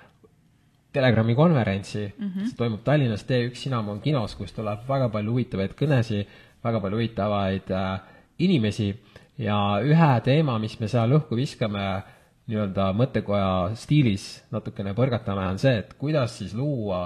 Telegrami 0.93 1.35
konverentsi 1.37 2.15
mm, 2.19 2.29
-hmm. 2.29 2.47
see 2.47 2.57
toimub 2.57 2.81
Tallinnas 2.85 3.27
T1 3.29 3.55
Cinnamon 3.55 4.01
kinos, 4.01 4.35
kus 4.35 4.53
tuleb 4.53 4.87
väga 4.89 5.09
palju 5.09 5.31
huvitavaid 5.31 5.75
kõnesid, 5.77 6.31
väga 6.65 6.81
palju 6.81 6.97
huvitavaid 6.97 7.71
äh, 7.71 8.01
inimesi 8.39 8.95
ja 9.39 9.59
ühe 9.83 10.21
teema, 10.25 10.59
mis 10.59 10.81
me 10.81 10.89
seal 10.89 11.13
õhku 11.19 11.37
viskame 11.37 12.03
nii-öelda 12.49 12.93
mõttekoja 12.97 13.77
stiilis 13.77 14.29
natukene 14.55 14.95
põrgatame, 14.97 15.45
on 15.53 15.61
see, 15.61 15.75
et 15.83 15.93
kuidas 16.01 16.39
siis 16.41 16.55
luua 16.57 17.05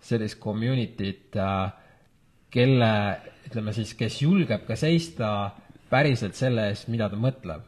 sellist 0.00 0.38
community't 0.42 1.36
äh,, 1.36 1.72
kelle, 2.50 2.92
ütleme 3.48 3.74
siis, 3.74 3.92
kes 3.98 4.20
julgeb 4.22 4.64
ka 4.68 4.76
seista 4.78 5.50
päriselt 5.90 6.38
selle 6.38 6.70
eest, 6.70 6.88
mida 6.90 7.10
ta 7.10 7.18
mõtleb. 7.18 7.66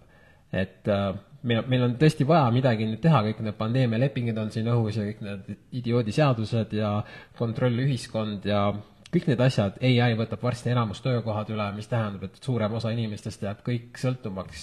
et 0.52 0.88
äh, 0.90 1.14
meil, 1.48 1.62
meil 1.70 1.86
on 1.86 1.94
tõesti 2.00 2.26
vaja 2.28 2.50
midagi 2.54 2.86
nüüd 2.86 3.00
teha, 3.02 3.22
kõik 3.26 3.40
need 3.44 3.56
pandeemialepingud 3.58 4.38
on 4.38 4.50
siin 4.54 4.68
õhus 4.68 4.98
ja 4.98 5.06
kõik 5.08 5.22
need 5.26 5.52
idioodiseadused 5.80 6.74
ja 6.76 6.92
kontrollühiskond 7.38 8.46
ja 8.46 8.66
kõik 9.12 9.26
need 9.28 9.40
asjad, 9.44 9.76
ai 9.84 10.14
võtab 10.16 10.40
varsti 10.42 10.72
enamus 10.72 11.02
töökohad 11.04 11.50
üle, 11.52 11.66
mis 11.76 11.88
tähendab, 11.90 12.24
et 12.28 12.38
suurem 12.40 12.72
osa 12.78 12.92
inimestest 12.94 13.42
jääb 13.44 13.60
kõik 13.66 14.00
sõltumaks, 14.00 14.62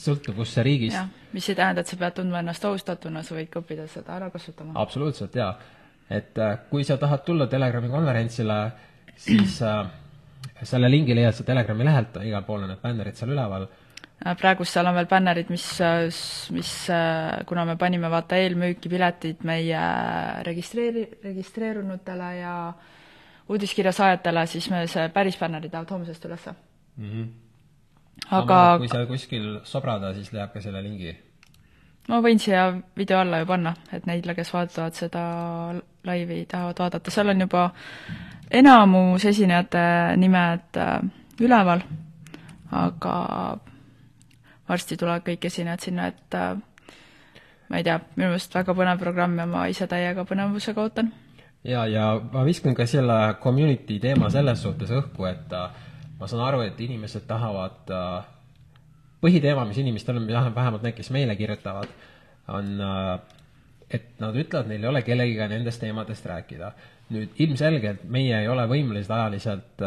sõltuvusse 0.00 0.64
riigist. 0.64 1.18
mis 1.32 1.48
ei 1.52 1.58
tähenda, 1.58 1.84
et 1.84 1.92
sa 1.92 1.98
pead 2.00 2.16
tundma 2.16 2.40
ennast 2.40 2.64
ohustatuna, 2.64 3.22
sa 3.22 3.36
võid 3.36 3.50
ka 3.52 3.60
õppida 3.60 3.84
seda 3.92 4.16
ära 4.16 4.30
kasutama. 4.32 4.72
absoluutselt 4.80 5.36
jaa, 5.36 5.52
et 6.08 6.38
äh, 6.40 6.56
kui 6.70 6.84
sa 6.88 6.96
tahad 6.96 7.24
tulla 7.26 7.46
Telegrami 7.52 7.92
konverentsile, 7.92 8.58
siis 9.16 9.60
äh, 9.62 9.84
selle 10.62 10.88
lingi 10.88 11.14
leiad 11.14 11.36
sa 11.36 11.44
Telegrami 11.44 11.84
lehelt, 11.84 12.16
igal 12.24 12.48
pool 12.48 12.64
on 12.64 12.72
need 12.72 12.80
bännerid 12.80 13.20
seal 13.20 13.34
üleval. 13.34 13.68
praegu 14.40 14.64
seal 14.64 14.88
on 14.88 14.96
veel 14.96 15.10
bännerid, 15.10 15.52
mis, 15.52 15.68
mis, 16.56 16.72
kuna 17.46 17.68
me 17.68 17.76
panime 17.76 18.08
vaata 18.08 18.40
eelmüüki 18.40 18.88
piletid 18.88 19.44
meie 19.44 19.84
registreeri-, 20.48 21.08
registreerunutele 21.28 22.32
ja 22.38 22.56
uudiskirja 23.48 23.92
saajatele, 23.92 24.46
siis 24.46 24.70
me 24.70 24.86
see 24.86 25.08
päris 25.14 25.38
bännerid 25.38 25.72
lähevad 25.72 25.90
homsest 25.90 26.24
ülesse. 26.24 26.54
aga 28.30 28.58
kui 28.78 28.88
sa 28.88 29.06
kuskil 29.06 29.60
sobrada, 29.64 30.14
siis 30.14 30.32
leiab 30.32 30.52
ka 30.52 30.60
selle 30.60 30.82
lingi. 30.82 31.16
ma 32.08 32.20
võin 32.20 32.38
siia 32.38 32.68
video 32.96 33.18
alla 33.18 33.42
ju 33.42 33.46
panna, 33.46 33.74
et 33.92 34.06
neile, 34.06 34.34
kes 34.34 34.52
vaatavad 34.54 34.94
seda 34.94 35.24
laivi, 36.04 36.44
tahavad 36.46 36.78
vaadata, 36.78 37.10
seal 37.10 37.28
on 37.28 37.40
juba 37.40 37.70
enamus 38.50 39.24
esinejate 39.24 39.84
nimed 40.16 40.78
äh, 40.78 40.98
üleval, 41.40 41.82
aga 42.72 43.14
varsti 44.68 44.96
tulevad 44.96 45.24
kõik 45.26 45.46
esinejad 45.48 45.84
sinna, 45.84 46.06
et 46.12 46.36
äh, 46.38 46.56
ma 47.68 47.80
ei 47.80 47.86
tea, 47.86 47.98
minu 48.16 48.32
meelest 48.32 48.54
väga 48.54 48.74
põnev 48.76 49.00
programm 49.00 49.38
ja 49.40 49.46
ma 49.48 49.66
ise 49.72 49.88
täiega 49.88 50.26
põnevusega 50.28 50.82
ootan. 50.82 51.12
ja, 51.64 51.86
ja 51.86 52.06
ma 52.32 52.44
viskan 52.46 52.74
ka 52.74 52.86
selle 52.86 53.18
community 53.42 53.98
teema 54.02 54.30
selles 54.30 54.62
suhtes 54.62 54.90
õhku, 54.94 55.26
et 55.30 55.52
äh, 55.56 55.68
ma 56.18 56.30
saan 56.30 56.44
aru, 56.46 56.62
et 56.66 56.80
inimesed 56.80 57.26
tahavad 57.28 57.92
äh, 57.92 58.24
põhiteema, 59.22 59.66
mis 59.68 59.78
inimestel 59.82 60.18
on, 60.18 60.26
vähemalt 60.28 60.82
need, 60.82 60.96
kes 60.98 61.12
meile 61.14 61.36
kirjutavad, 61.38 61.90
on 62.52 62.74
äh, 62.82 63.14
et 63.92 64.14
nad 64.22 64.36
ütlevad, 64.38 64.70
neil 64.70 64.82
ei 64.82 64.90
ole 64.90 65.02
kellegiga 65.06 65.48
nendest 65.50 65.82
teemadest 65.82 66.26
rääkida. 66.26 66.72
nüüd 67.12 67.34
ilmselgelt 67.44 68.06
meie 68.08 68.38
ei 68.40 68.46
ole 68.48 68.62
võimelised 68.70 69.10
ajaliselt 69.12 69.82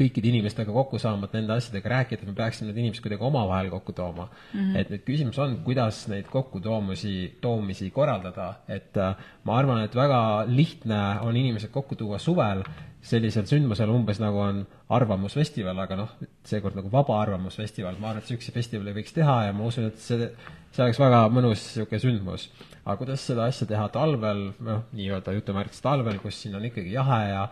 kõikide 0.00 0.30
inimestega 0.32 0.72
kokku 0.74 0.98
saama, 0.98 1.28
et 1.28 1.38
nende 1.38 1.56
asjadega 1.56 1.94
rääkida, 1.94 2.24
et 2.24 2.32
me 2.32 2.36
peaksime 2.38 2.70
need 2.70 2.82
inimesed 2.82 3.04
kuidagi 3.04 3.26
omavahel 3.28 3.70
kokku 3.76 3.94
tooma 3.96 4.26
mm. 4.26 4.60
-hmm. 4.60 4.76
et 4.80 4.92
nüüd 4.92 5.06
küsimus 5.06 5.38
on, 5.38 5.58
kuidas 5.64 6.02
neid 6.12 6.28
kokkutoomusi, 6.32 7.16
toomisi 7.40 7.90
korraldada, 7.90 8.52
et 8.68 8.96
äh, 8.96 9.16
ma 9.44 9.58
arvan, 9.58 9.84
et 9.84 9.96
väga 9.96 10.20
lihtne 10.48 11.00
on 11.20 11.36
inimesed 11.36 11.70
kokku 11.70 11.96
tuua 12.00 12.18
suvel 12.18 12.64
sellisel 13.00 13.46
sündmusel 13.48 13.90
umbes 13.92 14.20
nagu 14.20 14.42
on 14.44 14.60
Arvamusfestival, 14.92 15.78
aga 15.84 15.96
noh, 15.96 16.10
seekord 16.46 16.76
nagu 16.76 16.90
vaba 16.92 17.20
arvamusfestival, 17.22 17.96
ma 18.00 18.10
arvan, 18.10 18.24
et 18.24 18.28
niisuguse 18.28 18.54
festivali 18.54 18.94
võiks 18.96 19.14
teha 19.16 19.36
ja 19.46 19.54
ma 19.56 19.68
usun, 19.70 19.86
et 19.90 20.02
see, 20.02 20.28
see 20.74 20.84
oleks 20.84 21.00
väga 21.00 21.22
mõnus 21.32 21.62
niisugune 21.62 22.02
sündmus. 22.02 22.48
aga 22.84 22.96
kuidas 22.98 23.24
seda 23.30 23.46
asja 23.48 23.68
teha 23.70 23.86
talvel, 23.94 24.50
noh, 24.66 24.84
nii-öelda 24.96 25.36
jutumärkides 25.38 25.84
talvel, 25.84 26.18
kus 26.22 26.42
siin 26.42 26.58
on 26.58 26.66
ikkagi 26.68 26.92
jahe 26.92 27.20
ja 27.30 27.44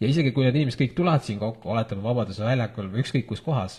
ja 0.00 0.08
isegi, 0.08 0.32
kui 0.32 0.46
need 0.46 0.58
inimesed 0.58 0.80
kõik 0.80 0.96
tulevad 0.96 1.24
siin 1.24 1.38
kokku, 1.40 1.70
oletame 1.72 2.04
Vabaduse 2.04 2.44
väljakul 2.44 2.90
või 2.92 3.04
ükskõik 3.04 3.28
kus 3.30 3.40
kohas, 3.44 3.78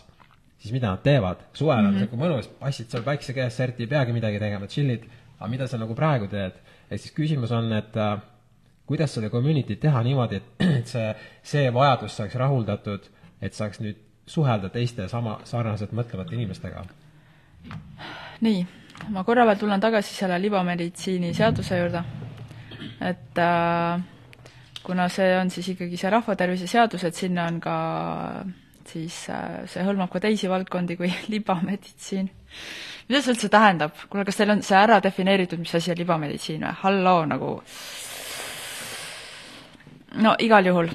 siis 0.57 0.73
mida 0.73 0.93
nad 0.93 1.03
teevad? 1.05 1.43
suvel 1.53 1.77
on 1.77 1.83
mm 1.83 1.89
-hmm. 1.89 1.99
niisugune 1.99 2.23
mõnus, 2.23 2.49
passid 2.59 2.89
seal 2.89 3.03
päikse 3.03 3.33
käes, 3.33 3.57
sa 3.57 3.63
eriti 3.63 3.83
ei 3.83 3.87
peagi 3.87 4.13
midagi 4.13 4.39
tegema, 4.39 4.65
chill'id, 4.65 5.05
aga 5.39 5.49
mida 5.49 5.67
sa 5.67 5.77
nagu 5.77 5.95
praegu 5.95 6.27
teed? 6.27 6.53
ehk 6.91 7.01
siis 7.01 7.13
küsimus 7.13 7.51
on, 7.51 7.71
et 7.73 7.97
äh, 7.97 8.19
kuidas 8.85 9.13
seda 9.13 9.29
community't 9.29 9.79
teha 9.79 10.03
niimoodi, 10.03 10.41
et 10.79 10.87
see, 10.87 11.15
see 11.43 11.73
vajadus 11.73 12.17
saaks 12.17 12.35
rahuldatud, 12.35 13.09
et 13.41 13.53
saaks 13.53 13.79
nüüd 13.79 13.97
suhelda 14.25 14.69
teiste 14.69 15.07
sama, 15.07 15.39
sarnaselt 15.43 15.91
mõtlevate 15.91 16.35
inimestega? 16.35 16.85
nii, 18.41 18.67
ma 19.09 19.23
korra 19.23 19.45
veel 19.45 19.57
tulen 19.57 19.79
tagasi 19.79 20.13
selle 20.15 20.41
libameditsiini 20.41 21.33
seaduse 21.33 21.77
juurde, 21.77 22.03
et 23.01 23.37
äh, 23.37 24.01
kuna 24.87 25.09
see 25.11 25.33
on 25.35 25.49
siis 25.51 25.73
ikkagi 25.73 25.99
see 25.99 26.11
rahvatervise 26.13 26.67
seadus, 26.71 27.03
et 27.03 27.15
sinna 27.15 27.47
on 27.51 27.59
ka 27.63 27.77
siis 28.87 29.15
äh, 29.33 29.65
see 29.67 29.83
hõlmab 29.83 30.11
ka 30.13 30.21
teisi 30.23 30.47
valdkondi 30.51 30.95
kui 30.99 31.09
libameditsiin. 31.33 32.29
mida 33.09 33.21
see 33.21 33.33
üldse 33.35 33.49
tähendab? 33.51 33.97
kuule, 34.09 34.23
kas 34.27 34.39
teil 34.39 34.55
on 34.55 34.63
see 34.63 34.79
ära 34.79 35.01
defineeritud, 35.03 35.59
mis 35.59 35.75
asi 35.75 35.91
on 35.91 35.99
libameditsiin 35.99 36.63
või? 36.63 36.77
halloo, 36.83 37.25
nagu 37.33 37.51
no 40.23 40.35
igal 40.43 40.71
juhul, 40.71 40.91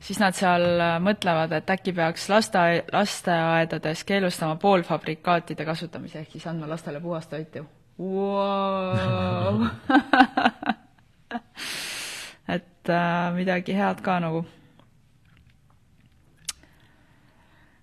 siis 0.00 0.20
nad 0.20 0.36
seal 0.36 0.66
äh, 0.76 0.98
mõtlevad, 1.02 1.56
et 1.56 1.72
äkki 1.72 1.96
peaks 1.96 2.28
laste, 2.32 2.66
lasteaedades 2.92 4.04
keelustama 4.08 4.60
poolfabrikaatide 4.60 5.64
kasutamise, 5.68 6.24
ehk 6.24 6.36
siis 6.36 6.48
andma 6.52 6.68
lastele 6.68 7.00
puhast 7.00 7.32
toitu 7.32 7.64
wow. 8.00 9.64
et 12.80 12.90
äh, 12.90 13.32
midagi 13.36 13.76
head 13.76 14.00
ka 14.02 14.18
nagu. 14.20 14.44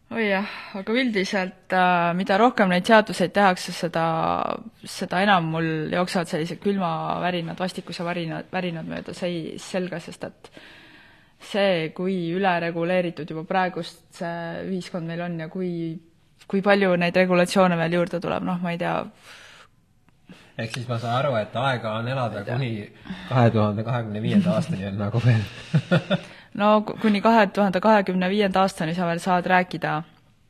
oi 0.07 0.23
jah, 0.23 0.47
aga 0.79 0.93
üldiselt 0.95 1.73
äh, 1.75 2.13
mida 2.15 2.37
rohkem 2.39 2.69
neid 2.71 2.87
seaduseid 2.87 3.33
tehakse, 3.35 3.73
seda, 3.75 4.05
seda 4.87 5.19
enam 5.21 5.51
mul 5.51 5.67
jooksevad 5.91 6.31
sellised 6.31 6.61
külmavärinad, 6.63 7.59
vastikuse 7.59 8.05
värinad, 8.07 8.47
värinad 8.51 8.87
mööda 8.87 9.13
sei-, 9.13 9.57
selga, 9.59 9.99
sest 9.99 10.23
et 10.23 10.51
see, 11.43 11.89
kui 11.93 12.31
ülereguleeritud 12.33 13.29
juba 13.29 13.43
praegust 13.45 13.99
see 14.15 14.63
ühiskond 14.69 15.11
meil 15.11 15.25
on 15.27 15.35
ja 15.43 15.49
kui, 15.51 15.91
kui 16.47 16.63
palju 16.63 16.95
neid 16.95 17.19
regulatsioone 17.19 17.77
veel 17.77 17.99
juurde 17.99 18.23
tuleb, 18.23 18.47
noh, 18.47 18.63
ma 18.63 18.73
ei 18.73 18.79
tea, 18.81 18.95
ehk 20.57 20.73
siis 20.73 20.87
ma 20.89 20.97
saan 20.99 21.19
aru, 21.21 21.35
et 21.39 21.55
aega 21.55 21.93
on 21.99 22.07
elada 22.07 22.43
kuni 22.47 22.71
kahe 23.29 23.49
tuhande 23.51 23.83
kahekümne 23.83 24.21
viienda 24.21 24.53
aastani 24.57 24.87
on 24.89 24.99
nagu 25.03 25.21
veel 25.25 25.43
no 26.61 26.81
kuni 26.81 27.21
kahe 27.21 27.47
tuhande 27.47 27.81
kahekümne 27.81 28.29
viienda 28.29 28.61
aastani 28.65 28.95
sa 28.97 29.07
veel 29.09 29.23
saad 29.23 29.45
rääkida 29.53 30.01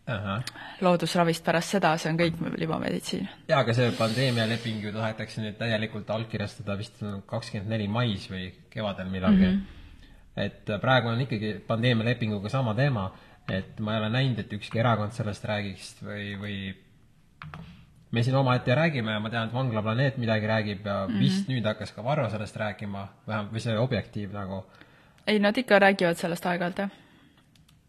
Aha. 0.08 0.38
loodusravist, 0.82 1.44
pärast 1.44 1.74
seda 1.76 1.90
see 2.00 2.14
on 2.14 2.20
kõik 2.22 2.38
libameditsiin. 2.62 3.28
jaa, 3.50 3.60
aga 3.60 3.74
see 3.76 3.92
pandeemialeping 3.98 4.86
ju 4.86 4.94
tahetakse 4.96 5.44
nüüd 5.44 5.58
täielikult 5.60 6.10
allkirjastada 6.16 6.78
vist 6.80 7.02
kakskümmend 7.28 7.74
neli 7.76 7.90
mais 7.92 8.30
või 8.32 8.48
kevadel 8.72 9.12
millalgi 9.12 9.50
mm. 9.50 9.58
-hmm. 9.58 10.44
et 10.46 10.76
praegu 10.82 11.12
on 11.12 11.26
ikkagi 11.28 11.58
pandeemialepinguga 11.68 12.50
sama 12.50 12.76
teema, 12.76 13.10
et 13.52 13.80
ma 13.80 13.96
ei 13.96 14.06
ole 14.06 14.10
näinud, 14.16 14.40
et 14.40 14.54
ükski 14.54 14.80
erakond 14.80 15.12
sellest 15.12 15.46
räägiks 15.46 15.98
või, 16.04 16.30
või 16.40 16.58
me 18.12 18.24
siin 18.24 18.36
omaette 18.36 18.76
räägime 18.76 19.12
ja 19.12 19.20
ma 19.20 19.30
tean, 19.30 19.48
et 19.48 19.54
Vangla 19.54 19.82
planeet 19.84 20.17
midagi 20.17 20.48
räägib 20.48 20.86
ja 20.86 21.08
mm 21.08 21.13
-hmm. 21.13 21.20
vist 21.20 21.50
nüüd 21.50 21.65
hakkas 21.65 21.91
ka 21.91 22.04
Varro 22.04 22.30
sellest 22.30 22.56
rääkima, 22.56 23.08
vähemalt, 23.28 23.52
või 23.54 23.60
see 23.60 23.80
Objektiiv 23.80 24.34
nagu. 24.34 24.65
ei, 25.28 25.39
nad 25.39 25.58
ikka 25.58 25.80
räägivad 25.80 26.15
sellest 26.15 26.46
aeg-ajalt, 26.46 26.78
jah. 26.78 26.89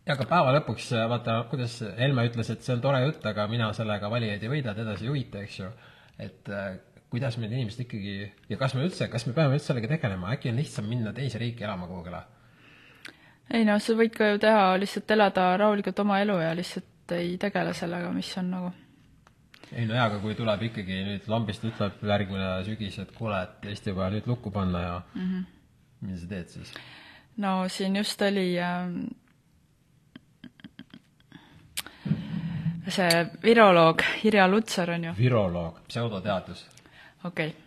ja 0.07 0.15
aga 0.15 0.25
päeva 0.25 0.53
lõpuks, 0.59 1.09
vaata, 1.09 1.45
kuidas 1.51 1.85
Helme 1.99 2.27
ütles, 2.27 2.51
et 2.51 2.63
see 2.63 2.75
on 2.75 2.81
tore 2.81 3.05
jutt, 3.05 3.27
aga 3.27 3.47
mina 3.47 3.73
sellega 3.73 4.11
valijaid 4.11 4.43
ei 4.43 4.49
võida, 4.49 4.75
teda 4.75 4.97
see 4.97 5.05
ei 5.05 5.09
huvita, 5.09 5.39
eks 5.39 5.59
ju. 5.59 5.71
et 6.19 6.49
äh, 6.49 6.79
kuidas 7.11 7.39
need 7.39 7.53
inimesed 7.53 7.81
ikkagi 7.81 8.33
ja 8.49 8.57
kas 8.57 8.75
me 8.75 8.83
üldse, 8.83 9.09
kas 9.09 9.27
me 9.27 9.33
peame 9.33 9.55
üldse 9.55 9.67
sellega 9.67 9.89
tegelema, 9.89 10.33
äkki 10.33 10.51
on 10.51 10.57
lihtsam 10.57 10.85
minna 10.85 11.13
teise 11.13 11.39
riiki 11.39 11.65
elama 11.65 11.87
kuhugile? 11.87 12.23
ei 13.55 13.65
noh, 13.65 13.79
sa 13.81 13.95
võid 13.95 14.17
ka 14.17 14.33
ju 14.33 14.39
teha, 14.39 14.77
lihtsalt 14.77 15.11
elada 15.11 15.57
rahulikult 15.57 15.99
oma 15.99 16.21
elu 16.21 16.41
ja 16.41 16.55
lihtsalt 16.55 17.13
ei 17.13 17.39
tegele 17.39 17.73
sellega, 17.75 18.13
mis 18.13 18.37
on 18.37 18.51
nagu 18.51 18.73
ei 19.73 19.87
no 19.87 19.95
jaa, 19.95 20.07
aga 20.09 20.19
kui 20.23 20.35
tuleb 20.39 20.63
ikkagi 20.69 21.03
nüüd 21.07 21.29
lambist 21.31 21.65
ütleb 21.69 22.03
järgmine 22.11 22.51
sügis, 22.67 22.99
et 23.03 23.13
kuule, 23.17 23.43
et 23.45 23.71
Eesti 23.73 23.95
vaja 23.97 24.15
nüüd 24.17 24.29
lukku 24.31 24.51
panna 24.55 24.83
ja 24.83 25.01
mm 25.15 25.23
-hmm. 25.23 25.45
mida 26.01 26.19
sa 26.19 26.29
teed 26.29 26.49
siis? 26.49 26.75
no 27.37 27.69
siin 27.69 27.97
just 27.97 28.23
oli 28.23 28.59
äh, 28.61 28.89
see 32.89 33.27
viroloog 33.43 34.03
Irja 34.25 34.49
Lutsar 34.49 34.91
on 34.91 35.05
ju. 35.05 35.15
viroloog, 35.19 35.81
pseudoteadus. 35.89 36.67
okei 37.25 37.49
okay., 37.49 37.61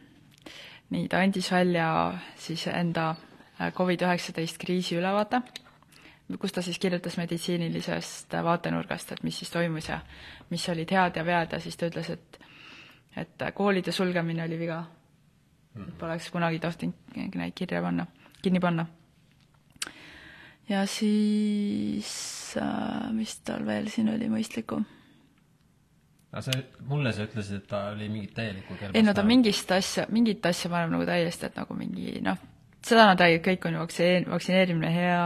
nii, 0.90 1.08
ta 1.08 1.18
andis 1.18 1.52
välja 1.52 2.14
siis 2.36 2.68
enda 2.68 3.10
äh, 3.10 3.74
Covid-19 3.74 4.58
kriisi 4.60 4.96
ülevaate 4.96 5.42
kus 6.40 6.54
ta 6.56 6.62
siis 6.62 6.80
kirjutas 6.80 7.18
meditsiinilisest 7.18 8.34
vaatenurgast, 8.44 9.12
et 9.12 9.24
mis 9.24 9.38
siis 9.40 9.52
toimus 9.52 9.90
ja 9.90 10.00
mis 10.50 10.70
olid 10.70 10.92
head 10.92 11.20
ja 11.20 11.26
vead 11.26 11.54
ja 11.56 11.60
siis 11.60 11.78
ta 11.78 11.90
ütles, 11.92 12.10
et 12.10 12.40
et 13.18 13.44
koolide 13.54 13.92
sulgemine 13.92 14.44
oli 14.44 14.60
viga. 14.60 14.84
Hmm. 15.76 15.92
Poleks 16.00 16.30
kunagi 16.32 16.60
tohtinud 16.60 17.36
neid 17.36 17.54
kirja 17.56 17.82
panna, 17.82 18.06
kinni 18.42 18.60
panna. 18.60 18.86
ja 20.70 20.86
siis 20.86 22.56
äh,, 22.58 23.12
mis 23.12 23.40
tal 23.40 23.66
veel 23.66 23.88
siin 23.90 24.10
oli 24.10 24.30
mõistlikku? 24.32 24.84
aga 26.32 26.42
sa, 26.46 26.56
mulle 26.88 27.12
sa 27.14 27.26
ütlesid, 27.28 27.60
et 27.60 27.68
ta 27.68 27.82
oli 27.92 28.08
mingit 28.10 28.34
täielikku 28.36 28.78
ei 28.94 29.04
no 29.04 29.14
ta 29.14 29.24
mingist 29.28 29.72
asja, 29.76 30.06
mingit 30.10 30.46
asja 30.48 30.72
paneb 30.72 30.94
nagu 30.94 31.08
täiesti, 31.08 31.50
et 31.50 31.58
nagu 31.60 31.76
mingi 31.76 32.22
noh, 32.24 32.40
seda 32.86 33.10
nad 33.10 33.20
räägivad, 33.20 33.44
kõik 33.48 33.68
on 33.68 33.76
ju 33.76 33.82
vaktsineer-, 33.84 34.30
vaktsineerimine 34.32 34.92
hea, 34.96 35.26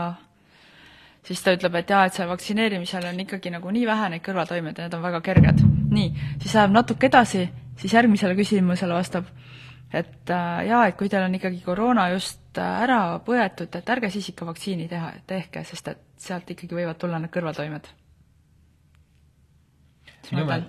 siis 1.26 1.42
ta 1.42 1.54
ütleb, 1.56 1.74
et 1.80 1.90
jaa, 1.90 2.04
et 2.06 2.14
see 2.14 2.26
vaktsineerimisel 2.28 3.08
on 3.08 3.18
ikkagi 3.24 3.50
nagu 3.54 3.72
nii 3.74 3.86
vähe 3.88 4.10
neid 4.12 4.24
kõrvaltoimeid 4.26 4.78
ja 4.78 4.86
need 4.86 4.96
on 4.98 5.04
väga 5.04 5.20
kerged. 5.26 5.62
nii, 5.96 6.08
siis 6.42 6.54
läheb 6.54 6.74
natuke 6.74 7.10
edasi, 7.10 7.46
siis 7.80 7.94
järgmisele 7.94 8.36
küsimusele 8.38 8.94
vastab, 8.94 9.28
et 9.92 10.30
äh, 10.30 10.64
jaa, 10.68 10.86
et 10.86 10.96
kui 10.98 11.10
teil 11.10 11.26
on 11.26 11.34
ikkagi 11.38 11.60
koroona 11.64 12.08
just 12.14 12.58
äh, 12.58 12.82
ära 12.86 13.18
põetud, 13.26 13.74
et 13.74 13.94
ärge 13.96 14.10
siis 14.14 14.30
ikka 14.32 14.46
vaktsiini 14.48 14.88
teha, 14.90 15.12
tehke, 15.26 15.64
sest 15.66 15.92
et 15.92 16.02
sealt 16.26 16.50
ikkagi 16.50 16.78
võivad 16.78 16.98
tulla 17.00 17.20
need 17.22 17.32
kõrvaltoimed. 17.34 17.92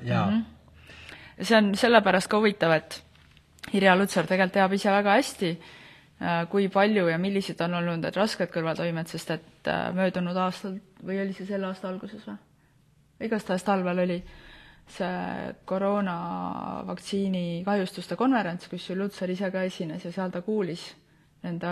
jaa. 0.06 0.30
Mhm. 0.30 0.46
see 1.42 1.58
on 1.58 1.76
sellepärast 1.76 2.30
ka 2.30 2.38
huvitav, 2.38 2.72
et 2.72 3.04
Irja 3.74 3.96
Lutsar 3.98 4.26
tegelikult 4.26 4.54
teab 4.54 4.74
ise 4.74 4.92
väga 4.92 5.18
hästi, 5.18 5.58
kui 6.50 6.66
palju 6.74 7.08
ja 7.12 7.18
millised 7.22 7.60
on 7.62 7.76
olnud 7.78 8.02
need 8.02 8.16
rasked 8.18 8.50
kõrvaltoimed, 8.50 9.10
sest 9.12 9.36
et 9.36 9.70
äh, 9.70 9.92
möödunud 9.94 10.38
aastal 10.42 10.80
või 11.06 11.20
oli 11.22 11.34
see 11.38 11.46
selle 11.46 11.70
aasta 11.70 11.92
alguses 11.92 12.24
või? 12.26 12.38
igastahes 13.28 13.66
talvel 13.66 14.00
oli 14.02 14.18
see 14.90 15.52
koroonavaktsiini 15.70 17.62
kahjustuste 17.66 18.16
konverents, 18.18 18.70
kus 18.70 18.88
ju 18.90 18.96
Lutsar 18.98 19.30
ise 19.30 19.52
ka 19.54 19.62
esines 19.68 20.06
ja 20.06 20.12
seal 20.14 20.34
ta 20.34 20.42
kuulis 20.42 20.88
nende 21.46 21.70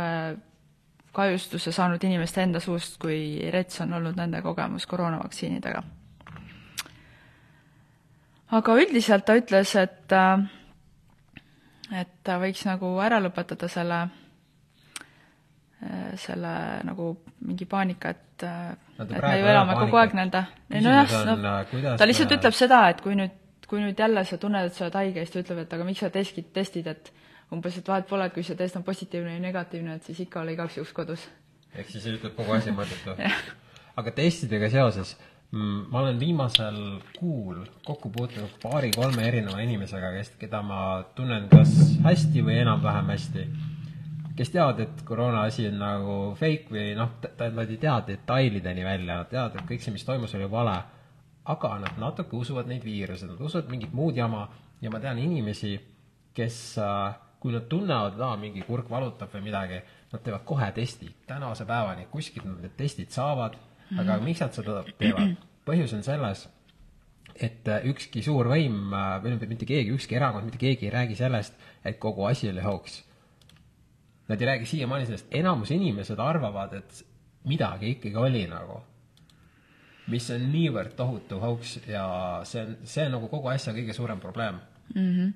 kahjustuse 1.16 1.72
saanud 1.74 2.04
inimeste 2.04 2.44
enda 2.44 2.60
suust, 2.62 3.00
kui 3.02 3.50
rets 3.54 3.82
on 3.82 3.94
olnud 3.98 4.18
nende 4.20 4.42
kogemus 4.46 4.86
koroonavaktsiinidega. 4.86 5.82
aga 8.52 8.76
üldiselt 8.78 9.26
ta 9.26 9.38
ütles, 9.42 9.74
et 9.76 10.14
äh, 10.14 10.46
et 12.02 12.14
ta 12.24 12.38
võiks 12.38 12.66
nagu 12.70 12.94
ära 13.02 13.18
lõpetada 13.24 13.70
selle 13.72 14.04
Äh, 14.06 14.25
selle 16.22 16.54
nagu 16.88 17.10
mingi 17.46 17.68
paanika, 17.70 18.14
et 18.16 18.46
no, 18.46 19.06
et 19.06 19.12
me 19.16 19.34
ju 19.40 19.50
elame 19.52 19.76
kogu 19.80 20.00
aeg 20.02 20.16
nende, 20.18 20.46
nojah, 20.74 21.18
no 21.30 21.36
ta 21.98 22.08
lihtsalt 22.08 22.32
me... 22.32 22.40
ütleb 22.40 22.58
seda, 22.58 22.82
et 22.94 23.04
kui 23.06 23.18
nüüd, 23.20 23.36
kui 23.70 23.84
nüüd 23.84 24.00
jälle 24.00 24.26
sa 24.26 24.40
tunned, 24.42 24.70
et 24.70 24.78
sa 24.78 24.88
oled 24.88 24.98
haige, 25.02 25.26
siis 25.26 25.36
ta 25.36 25.44
ütleb, 25.44 25.62
et 25.66 25.78
aga 25.78 25.88
miks 25.88 26.02
sa 26.06 26.12
testid, 26.14 26.50
testid, 26.56 26.90
et 26.92 27.12
umbes, 27.54 27.78
et 27.78 27.94
vahet 27.94 28.10
pole, 28.10 28.26
et 28.26 28.34
kui 28.34 28.46
see 28.46 28.58
test 28.58 28.80
on 28.80 28.88
positiivne 28.88 29.36
või 29.36 29.44
negatiivne, 29.46 30.00
et 30.00 30.10
siis 30.10 30.24
ikka 30.26 30.42
ole 30.42 30.58
igaks 30.58 30.80
juhuks 30.80 30.96
kodus. 30.98 31.30
ehk 31.76 31.92
siis 31.92 32.10
ütleb 32.16 32.36
kogu 32.38 32.58
asi 32.58 32.74
mõttetu 32.74 33.16
aga 34.00 34.12
testidega 34.16 34.70
seoses 34.72 35.16
mm, 35.52 35.86
ma 35.92 36.02
olen 36.02 36.20
viimasel 36.20 36.80
kuul 37.18 37.64
kokku 37.86 38.12
puutunud 38.12 38.58
paari-kolme 38.64 39.28
erineva 39.28 39.62
inimesega, 39.64 40.12
kes, 40.18 40.34
keda 40.42 40.62
ma 40.66 40.82
tunnen 41.18 41.48
kas 41.52 41.74
hästi 42.06 42.44
või 42.46 42.60
enam-vähem 42.64 43.12
hästi. 43.14 43.48
Kes 44.36 44.52
teavad, 44.52 44.80
et 44.84 45.04
koroona 45.08 45.46
asi 45.50 45.68
on 45.70 45.78
nagu 45.80 46.16
fake 46.40 46.74
või 46.74 46.90
noh, 46.98 47.18
nad 47.40 47.70
ei 47.70 47.78
tea 47.82 47.96
detailideni 48.08 48.84
välja, 48.84 49.22
nad 49.22 49.30
teavad, 49.32 49.56
et 49.56 49.70
kõik 49.70 49.84
see, 49.84 49.94
mis 49.96 50.04
toimus, 50.08 50.36
oli 50.36 50.50
vale. 50.52 50.76
aga 51.46 51.76
nad 51.80 52.00
natuke 52.02 52.36
usuvad 52.36 52.66
neid 52.68 52.84
viiruseid, 52.84 53.30
nad 53.30 53.42
usuvad 53.42 53.70
mingit 53.70 53.94
muud 53.94 54.18
jama 54.18 54.48
ja 54.82 54.90
ma 54.90 55.00
tean 55.00 55.20
inimesi, 55.22 55.76
kes 56.34 56.58
äh, 56.82 57.14
kui 57.40 57.54
nad 57.54 57.68
tunnevad, 57.70 58.16
et 58.18 58.26
aa, 58.26 58.38
mingi 58.42 58.66
kurk 58.66 58.90
valutab 58.90 59.30
või 59.36 59.46
midagi, 59.46 59.80
nad 60.12 60.24
teevad 60.26 60.44
kohe 60.46 60.72
testi, 60.74 61.12
tänase 61.28 61.66
päevani, 61.70 62.08
kuskilt 62.12 62.48
nad 62.50 62.60
need 62.66 62.74
testid 62.78 63.14
saavad 63.14 63.56
aga 63.94 64.18
miks 64.24 64.42
nad 64.44 64.56
seda 64.56 64.82
teevad? 65.00 65.36
põhjus 65.66 65.96
on 65.98 66.04
selles, 66.06 66.44
et 67.34 67.66
äh, 67.74 67.88
ükski 67.90 68.22
suur 68.26 68.46
võim 68.52 68.94
äh, 68.94 69.16
või 69.24 69.50
mitte 69.50 69.66
keegi, 69.66 69.94
ükski 69.96 70.18
erakond, 70.20 70.46
mitte 70.46 70.62
keegi 70.62 70.86
ei 70.86 70.94
räägi 70.94 71.18
sellest, 71.18 71.58
et 71.82 71.98
kogu 72.02 72.28
asi 72.30 72.52
oli 72.52 72.62
hoogs. 72.62 73.00
Nad 74.28 74.42
ei 74.42 74.48
räägi 74.50 74.66
siiamaani 74.66 75.06
sellest, 75.06 75.28
enamus 75.38 75.72
inimesed 75.72 76.20
arvavad, 76.20 76.74
et 76.74 77.02
midagi 77.46 77.92
ikkagi 77.96 78.18
oli 78.18 78.46
nagu, 78.50 78.80
mis 80.10 80.30
on 80.34 80.48
niivõrd 80.52 80.96
tohutu 80.98 81.40
hoogs 81.42 81.80
ja 81.88 82.06
see 82.46 82.64
on, 82.64 82.78
see 82.84 83.06
on 83.06 83.18
nagu 83.18 83.30
kogu 83.30 83.50
asja 83.54 83.74
kõige 83.74 83.94
suurem 83.94 84.22
probleem 84.22 84.62
mm. 84.94 85.10
-hmm 85.10 85.34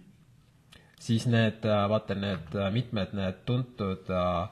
siis 1.00 1.28
need, 1.28 1.66
äh, 1.66 1.90
vaata 1.90 2.16
need 2.16 2.56
äh, 2.56 2.72
mitmed 2.76 3.14
need 3.18 3.44
tuntud 3.48 4.10
äh, 4.12 4.50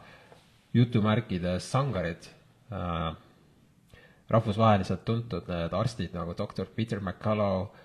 jutumärkides 0.74 1.72
sangarid 1.72 2.30
äh,, 2.72 3.16
rahvusvaheliselt 4.30 5.06
tuntud 5.06 5.48
need 5.52 5.76
arstid 5.76 6.16
nagu 6.16 6.36
doktor 6.38 6.68
Peter 6.76 7.00
McCullough, 7.00 7.84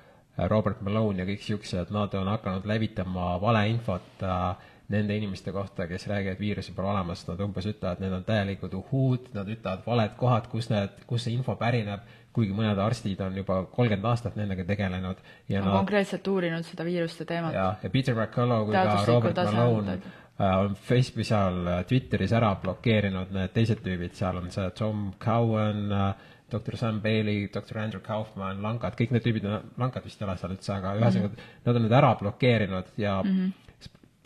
Robert 0.49 0.81
Malone 0.81 1.21
ja 1.21 1.27
kõik 1.29 1.43
siuksed, 1.45 1.91
nad 1.93 2.15
on 2.17 2.31
hakanud 2.33 2.67
levitama 2.67 3.35
valeinfot 3.43 4.23
äh, 4.25 4.71
nende 4.92 5.16
inimeste 5.16 5.52
kohta, 5.52 5.87
kes 5.90 6.07
räägivad 6.11 6.40
viirusi 6.40 6.74
pole 6.76 6.90
olemas, 6.92 7.26
nad 7.28 7.40
umbes 7.40 7.66
ütlevad, 7.70 8.00
need 8.05 8.12
on 8.12 8.24
täielikud 8.28 8.74
uhuud, 8.78 9.31
nad 9.37 9.48
ütlevad 9.48 9.87
valed 9.87 10.18
kohad, 10.20 10.50
kus 10.52 10.68
need, 10.72 11.05
kus 11.09 11.26
see 11.26 11.37
info 11.37 11.57
pärineb 11.61 12.05
kuigi 12.33 12.55
mõned 12.57 12.81
arstid 12.81 13.20
on 13.24 13.37
juba 13.37 13.59
kolmkümmend 13.74 14.09
aastat 14.09 14.37
nendega 14.40 14.64
tegelenud 14.68 15.20
ja 15.52 15.61
on 15.61 15.68
nad 15.68 15.78
konkreetselt 15.83 16.28
uurinud 16.33 16.64
seda 16.64 16.87
viiruste 16.88 17.26
teemat. 17.28 17.55
ja, 17.55 17.68
ja 17.83 17.90
Peter 17.92 18.16
McCullough 18.16 18.70
kui 18.70 18.76
ka 18.76 19.05
Robert 19.09 19.40
Malone 19.52 19.96
äh, 19.98 20.59
on 20.64 20.76
Facebooki 20.88 21.28
seal 21.28 21.61
äh, 21.66 21.83
Twitteris 21.88 22.33
ära 22.37 22.55
blokeerinud 22.62 23.35
need 23.37 23.52
teised 23.57 23.83
tüübid, 23.85 24.16
seal 24.16 24.40
on 24.40 24.48
see 24.55 24.70
Tom 24.78 25.11
Cowan, 25.20 25.85
äh, 25.92 26.31
doktor 26.52 26.76
Sam 26.76 27.00
Bailey, 27.05 27.48
doktor 27.52 27.81
Andrew 27.81 28.00
Kaufman, 28.05 28.61
Lankad, 28.64 28.96
kõik 28.96 29.12
need 29.14 29.24
tüübid, 29.24 29.48
Lankad 29.81 30.05
vist 30.05 30.20
ei 30.20 30.28
ole 30.28 30.37
seal 30.40 30.57
üldse, 30.57 30.72
aga 30.74 30.96
ühesõnaga 31.00 31.28
mm 31.28 31.37
-hmm. 31.37 31.61
nad 31.66 31.76
on 31.76 31.87
need 31.87 31.98
ära 32.00 32.14
blokeerinud 32.20 32.96
ja 32.96 33.18
mm 33.22 33.37
-hmm. 33.37 33.62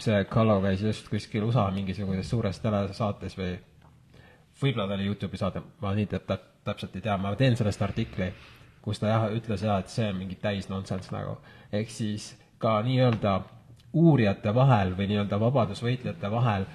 See 0.00 0.24
Callow 0.28 0.60
käis 0.62 0.82
just 0.82 1.08
kuskil 1.08 1.46
USA 1.48 1.70
mingisuguses 1.72 2.28
suures 2.30 2.60
telesaates 2.60 3.38
või 3.38 3.54
võib-olla 4.60 4.88
ta 4.88 4.94
oli 4.98 5.08
Youtube'i 5.08 5.40
saade, 5.40 5.62
ma 5.80 5.94
nii 5.96 6.06
täpselt 6.12 6.52
täpselt 6.66 6.96
ei 6.96 7.04
tea, 7.04 7.16
ma 7.20 7.34
teen 7.38 7.56
sellest 7.56 7.82
artikli, 7.82 8.30
kus 8.82 9.00
ta 9.02 9.10
jah, 9.12 9.26
ütles 9.34 9.62
jah, 9.62 9.80
et 9.82 9.92
see 9.92 10.08
on 10.10 10.18
mingi 10.20 10.38
täis 10.42 10.70
nonsense 10.70 11.12
nagu. 11.14 11.36
ehk 11.72 11.90
siis 11.90 12.32
ka 12.58 12.80
nii-öelda 12.86 13.40
uurijate 13.96 14.54
vahel 14.54 14.94
või 14.98 15.10
nii-öelda 15.12 15.38
vabadusvõitlejate 15.40 16.30
vahel 16.30 16.66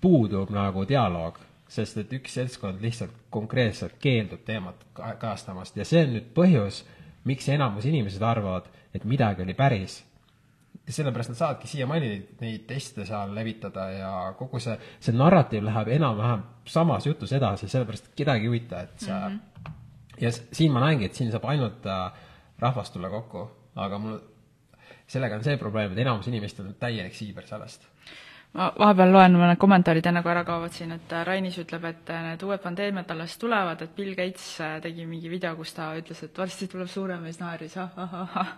puudub 0.00 0.50
nagu 0.52 0.84
dialoog, 0.88 1.38
sest 1.68 1.98
et 2.00 2.12
üks 2.12 2.34
seltskond 2.38 2.82
lihtsalt 2.84 3.12
konkreetselt 3.30 3.96
keeldub 4.00 4.44
teemat 4.44 4.84
kajastamast 4.94 5.76
ja 5.76 5.84
see 5.88 6.04
on 6.04 6.16
nüüd 6.16 6.32
põhjus, 6.36 6.82
miks 7.24 7.48
enamus 7.48 7.88
inimesed 7.88 8.22
arvavad, 8.22 8.68
et 8.94 9.04
midagi 9.04 9.42
oli 9.42 9.54
päris 9.54 10.02
sellepärast 10.88 11.32
nad 11.32 11.38
saavadki 11.38 11.68
siiamaani 11.68 12.08
neid, 12.08 12.26
neid 12.40 12.66
teste 12.68 13.06
seal 13.08 13.32
levitada 13.34 13.86
ja 13.90 14.12
kogu 14.38 14.60
see, 14.60 14.74
see 15.00 15.16
narratiiv 15.16 15.64
läheb 15.64 15.88
enam-vähem 15.96 16.44
samas 16.68 17.06
jutus 17.06 17.32
edasi, 17.32 17.68
sellepärast 17.72 18.12
kedagi 18.16 18.44
ei 18.44 18.52
huvita, 18.52 18.82
et 18.84 19.06
sa 19.06 19.28
mm 19.28 19.38
-hmm. 19.38 19.72
ja 20.20 20.32
siin 20.32 20.72
ma 20.72 20.84
näengi, 20.84 21.04
et 21.04 21.14
siin 21.14 21.30
saab 21.32 21.44
ainult 21.44 21.86
äh, 21.86 22.12
rahvas 22.58 22.90
tulla 22.90 23.10
kokku, 23.10 23.50
aga 23.76 23.98
mul, 23.98 24.18
sellega 25.06 25.36
on 25.36 25.44
see 25.44 25.56
probleem, 25.56 25.92
et 25.92 25.98
enamus 25.98 26.28
inimestel 26.28 26.66
on 26.66 26.74
täielik 26.74 27.14
siiber 27.14 27.46
sellest 27.46 27.88
ma 28.54 28.68
vahepeal 28.78 29.10
loen 29.10 29.34
mõned 29.38 29.58
kommentaarid, 29.60 30.06
enne 30.06 30.22
kui 30.22 30.30
ära 30.30 30.44
kaovad 30.46 30.74
siin, 30.74 30.94
et 30.94 31.12
äh, 31.12 31.24
Rainis 31.26 31.56
ütleb, 31.58 31.84
et 31.90 32.10
äh, 32.14 32.22
need 32.28 32.42
uued 32.46 32.62
pandeemiad 32.62 33.10
alles 33.10 33.34
tulevad, 33.40 33.82
et 33.82 33.94
Bill 33.96 34.14
Gates 34.18 34.46
äh, 34.62 34.76
tegi 34.84 35.06
mingi 35.10 35.30
video, 35.30 35.54
kus 35.58 35.74
ta 35.74 35.90
ütles, 35.98 36.20
et 36.26 36.38
varsti 36.38 36.68
tuleb 36.70 36.90
suurem 36.90 37.24
siis 37.26 37.40
naeris, 37.42 37.74
ahahahah. 37.82 38.52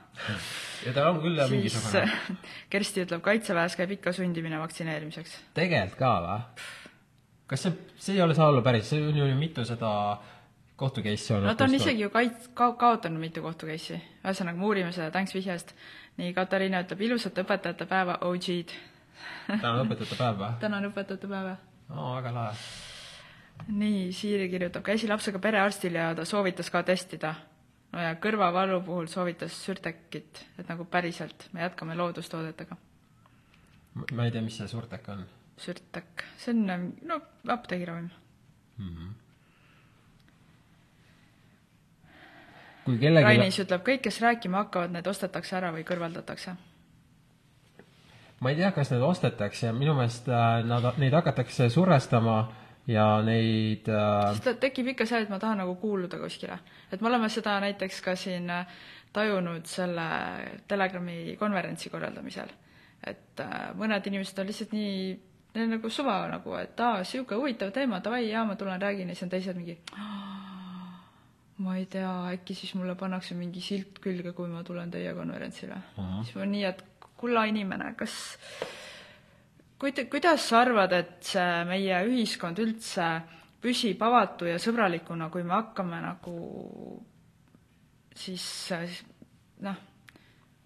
ja 0.87 0.93
tal 0.97 1.15
on 1.15 1.21
küll 1.25 1.41
jah 1.41 1.49
mingisugune. 1.53 2.43
Kersti 2.73 3.07
ütleb, 3.07 3.23
kaitseväes 3.25 3.77
käib 3.81 3.95
ikka 3.97 4.13
sundimine 4.17 4.61
vaktsineerimiseks. 4.61 5.39
tegelikult 5.57 6.01
ka 6.03 6.11
või? 6.27 6.67
kas 7.47 7.63
see, 7.63 7.77
see 8.03 8.17
ei 8.19 8.25
ole 8.25 8.35
saa 8.37 8.51
olla 8.51 8.61
päris, 8.67 8.91
see 8.91 9.01
on 9.07 9.17
ju 9.17 9.29
mitu 9.39 9.65
seda 9.65 9.93
kohtu 10.77 11.01
case'i 11.01 11.39
olnud. 11.39 11.49
no 11.49 11.55
ta 11.57 11.65
on 11.65 11.79
isegi 11.79 12.05
ju 12.05 12.11
kait-, 12.13 12.51
ka-, 12.59 12.75
kaotanud 12.77 13.23
mitu 13.23 13.41
kohtu 13.45 13.71
case'i. 13.71 14.03
ühesõnaga, 14.27 14.61
me 14.61 14.69
uurime 14.69 14.93
seda, 14.93 15.09
thanks 15.15 15.33
vihje 15.33 15.57
eest. 15.57 15.73
nii, 16.21 16.35
Katariina 16.37 16.85
ütleb, 16.85 17.01
ilusat 17.09 17.41
õpetajate 17.47 17.89
päeva, 17.89 18.19
OG-d 18.29 18.77
täna 19.49 19.73
on 19.73 19.87
õpetajate 19.87 20.19
päev 20.19 20.39
või? 20.41 20.53
täna 20.61 20.81
on 20.81 20.89
õpetajate 20.91 21.31
päev, 21.31 21.51
jah. 21.53 21.61
oo, 21.95 22.09
väga 22.17 22.33
lahe. 22.35 22.57
nii, 23.83 24.01
Siiri 24.17 24.49
kirjutab, 24.53 24.85
käisin 24.87 25.13
lapsega 25.13 25.41
perearstil 25.43 25.99
ja 25.99 26.11
ta 26.17 26.27
soovitas 26.29 26.71
ka 26.73 26.83
testida. 26.87 27.35
no 27.93 28.05
ja 28.05 28.15
kõrvavalu 28.23 28.83
puhul 28.87 29.11
soovitas 29.13 29.57
Sürtekit, 29.65 30.45
et 30.59 30.69
nagu 30.69 30.85
päriselt, 30.85 31.49
me 31.53 31.65
jätkame 31.65 31.97
loodustoodetega. 31.99 32.77
ma 34.13 34.25
ei 34.25 34.31
tea, 34.35 34.43
mis 34.43 34.59
see 34.59 34.69
Surtek 34.69 35.09
on. 35.15 35.27
Sürtek, 35.61 36.27
see 36.37 36.53
on, 36.53 36.91
no 37.09 37.21
apteegiravim 37.49 38.11
mm. 38.77 38.89
-hmm. 38.89 39.13
kui 42.85 42.99
kellelgi 42.99 43.25
Rainis 43.25 43.61
ütleb, 43.65 43.83
kõik, 43.87 44.03
kes 44.05 44.21
rääkima 44.21 44.67
hakkavad, 44.67 44.93
need 44.93 45.07
ostetakse 45.07 45.57
ära 45.57 45.73
või 45.73 45.85
kõrvaldatakse 45.85 46.57
ma 48.41 48.51
ei 48.51 48.57
tea, 48.57 48.71
kas 48.77 48.93
need 48.93 49.05
ostetakse, 49.05 49.73
minu 49.73 49.95
meelest 49.97 50.29
äh, 50.29 50.61
nad, 50.69 50.91
neid 51.01 51.15
hakatakse 51.17 51.71
survestama 51.73 52.37
ja 52.91 53.07
neid 53.25 53.89
äh... 53.89 54.57
tekib 54.61 54.93
ikka 54.93 55.07
see, 55.09 55.23
et 55.25 55.33
ma 55.33 55.41
tahan 55.43 55.63
nagu 55.63 55.77
kuuluda 55.81 56.21
kuskile. 56.21 56.59
et 56.93 57.01
me 57.01 57.09
oleme 57.09 57.31
seda 57.33 57.59
näiteks 57.65 58.03
ka 58.05 58.17
siin 58.17 58.51
äh, 58.51 58.67
tajunud 59.17 59.65
selle 59.67 60.09
Telegrami 60.69 61.37
konverentsi 61.41 61.91
korraldamisel. 61.91 62.53
et 63.07 63.41
äh, 63.41 63.71
mõned 63.79 64.07
inimesed 64.07 64.39
on 64.39 64.51
lihtsalt 64.51 64.77
nii, 64.77 64.99
neil 65.55 65.69
on 65.69 65.77
nagu 65.79 65.91
suva 65.91 66.19
nagu, 66.31 66.57
et 66.61 66.81
aa, 66.81 67.01
niisugune 67.01 67.41
huvitav 67.41 67.73
teema, 67.73 68.03
davai, 68.05 68.27
jaa, 68.29 68.45
ma 68.45 68.57
tulen 68.61 68.83
räägin 68.83 69.09
ja 69.09 69.17
siis 69.17 69.27
on 69.27 69.33
teised 69.33 69.57
mingi 69.57 69.79
ma 71.65 71.79
ei 71.79 71.87
tea, 71.89 72.11
äkki 72.37 72.55
siis 72.55 72.75
mulle 72.77 72.95
pannakse 73.01 73.35
mingi 73.35 73.63
silt 73.65 73.97
külge, 74.05 74.35
kui 74.37 74.49
ma 74.53 74.61
tulen 74.65 74.91
teie 74.93 75.15
konverentsile 75.17 75.81
siis 75.97 76.37
ma 76.37 76.45
nii, 76.53 76.67
et 76.69 76.85
kulla 77.17 77.47
inimene, 77.49 77.95
kas, 77.99 78.15
kuida-, 79.81 80.07
kuidas 80.13 80.49
sa 80.51 80.61
arvad, 80.65 80.93
et 80.93 81.33
see 81.33 81.65
meie 81.69 82.03
ühiskond 82.09 82.61
üldse 82.63 83.09
püsib 83.63 84.03
avatu 84.05 84.49
ja 84.49 84.61
sõbralikuna, 84.63 85.31
kui 85.33 85.45
me 85.47 85.57
hakkame 85.57 86.01
nagu 86.05 86.37
siis 88.17 88.47
noh, 89.65 89.79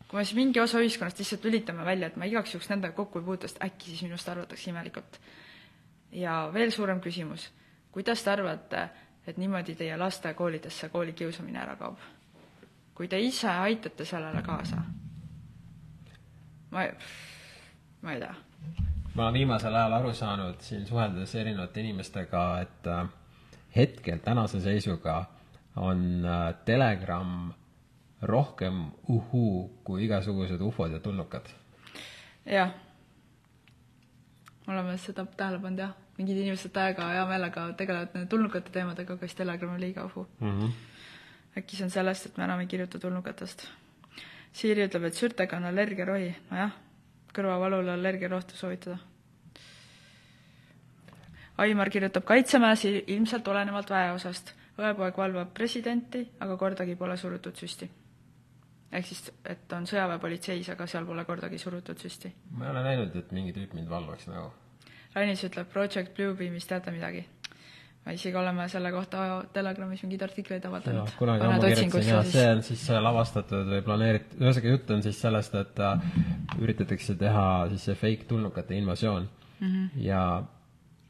kui 0.06 0.18
me 0.18 0.24
siis 0.24 0.38
mingi 0.38 0.60
osa 0.62 0.82
ühiskonnast 0.82 1.22
lihtsalt 1.22 1.46
lülitame 1.46 1.86
välja, 1.86 2.10
et 2.10 2.18
ma 2.20 2.28
igaks 2.28 2.54
juhuks 2.54 2.70
nendega 2.70 2.96
kokku 2.96 3.20
ei 3.20 3.26
puutu, 3.26 3.48
sest 3.48 3.62
äkki 3.64 3.92
siis 3.92 4.04
minust 4.06 4.28
arvatakse 4.28 4.70
imelikult. 4.70 5.20
ja 6.12 6.50
veel 6.52 6.72
suurem 6.74 7.00
küsimus, 7.00 7.50
kuidas 7.94 8.22
te 8.22 8.30
arvate, 8.30 8.88
et 9.26 9.36
niimoodi 9.38 9.76
teie 9.78 9.96
laste 9.96 10.34
koolidesse 10.34 10.88
koolikiusamine 10.88 11.62
ära 11.62 11.76
kaob? 11.76 11.98
kui 12.94 13.08
te 13.08 13.20
ise 13.22 13.48
aitate 13.48 14.04
sellele 14.04 14.42
kaasa 14.44 14.82
ma 16.70 16.86
ma 18.02 18.12
ei 18.12 18.20
tea. 18.20 18.34
ma 19.14 19.22
olen 19.22 19.34
viimasel 19.34 19.74
ajal 19.74 19.92
aru 19.92 20.12
saanud 20.14 20.60
siin 20.64 20.86
suheldes 20.86 21.34
erinevate 21.34 21.80
inimestega, 21.80 22.44
et 22.60 22.86
äh, 22.86 23.08
hetkel 23.76 24.18
tänase 24.24 24.60
seisuga 24.60 25.24
on 25.76 26.24
äh, 26.24 26.54
Telegram 26.64 27.52
rohkem 28.22 28.84
uhuu 29.08 29.80
kui 29.84 30.04
igasugused 30.04 30.60
ufod 30.60 30.92
ja 30.92 31.00
tulnukad. 31.00 31.48
jah, 32.46 32.70
oleme 34.68 34.96
seda 34.98 35.26
tähele 35.36 35.58
pannud 35.58 35.84
jah, 35.84 35.92
mingid 36.18 36.36
inimesed 36.36 36.72
täiega 36.72 37.08
hea 37.14 37.26
meelega 37.26 37.66
tegelevad 37.76 38.14
nende 38.14 38.28
tulnukate 38.30 38.72
teemadega, 38.72 39.14
aga 39.14 39.26
siis 39.28 39.38
Telegram 39.42 39.74
on 39.74 39.80
liiga 39.80 40.04
uhu 40.04 40.26
mm. 40.40 40.58
-hmm. 40.60 40.72
äkki 41.58 41.76
see 41.76 41.84
on 41.84 41.90
sellest, 41.90 42.26
et 42.26 42.36
me 42.36 42.44
enam 42.44 42.60
ei 42.60 42.66
kirjuta 42.66 42.98
tulnukatest 42.98 43.68
Siiri 44.52 44.84
ütleb, 44.88 45.04
et 45.06 45.14
sürtega 45.14 45.56
on 45.56 45.68
allergiarohi, 45.68 46.30
nojah, 46.50 46.72
kõrvavalule 47.34 47.92
allergiarohtu 47.94 48.58
soovitada. 48.58 48.98
Aimar 51.60 51.90
kirjutab 51.92 52.24
Kaitsemäes 52.24 52.84
ilmselt 52.88 53.48
olenevalt 53.48 53.90
väeosast. 53.90 54.54
õepoeg 54.80 55.16
valvab 55.16 55.50
presidenti, 55.52 56.22
aga 56.40 56.56
kordagi 56.56 56.94
pole 56.96 57.16
surutud 57.16 57.56
süsti. 57.56 57.90
ehk 58.92 59.06
siis, 59.06 59.32
et 59.44 59.72
on 59.72 59.86
sõjaväepolitseis, 59.86 60.68
aga 60.70 60.86
seal 60.86 61.04
pole 61.06 61.24
kordagi 61.24 61.58
surutud 61.58 61.98
süsti. 61.98 62.32
ma 62.50 62.64
ei 62.64 62.70
ole 62.70 62.82
näinud, 62.82 63.16
et 63.16 63.32
mingi 63.32 63.52
tüüp 63.52 63.74
mind 63.74 63.88
valvaks 63.88 64.26
nagu. 64.26 64.52
Rainis 65.14 65.44
ütleb 65.44 65.68
Project 65.68 66.16
Bluebeamist 66.16 66.68
teate 66.68 66.90
midagi? 66.90 67.26
Isegi 68.08 68.36
oleme 68.36 68.68
selle 68.68 68.92
kohta 68.92 69.24
Telegramis 69.52 70.02
mingeid 70.02 70.22
artikleid 70.24 70.64
avaldanud. 70.64 71.10
kunagi 71.18 71.44
ammu 71.46 71.60
kirjutasin 71.60 72.14
ja 72.14 72.22
see 72.26 72.46
on 72.54 72.62
siis 72.66 72.86
lavastatud 73.06 73.68
või 73.74 73.82
planeeritud, 73.86 74.38
ühesõnaga 74.40 74.72
jutt 74.72 74.94
on 74.94 75.02
siis 75.04 75.20
sellest, 75.20 75.58
et 75.60 75.82
äh, 75.84 76.06
üritatakse 76.60 77.14
teha 77.20 77.44
siis 77.74 77.84
see 77.90 77.98
fake 78.00 78.30
tulnukate 78.30 78.78
invasioon 78.78 79.28
mm 79.60 79.66
-hmm. 79.66 79.90
ja 80.06 80.22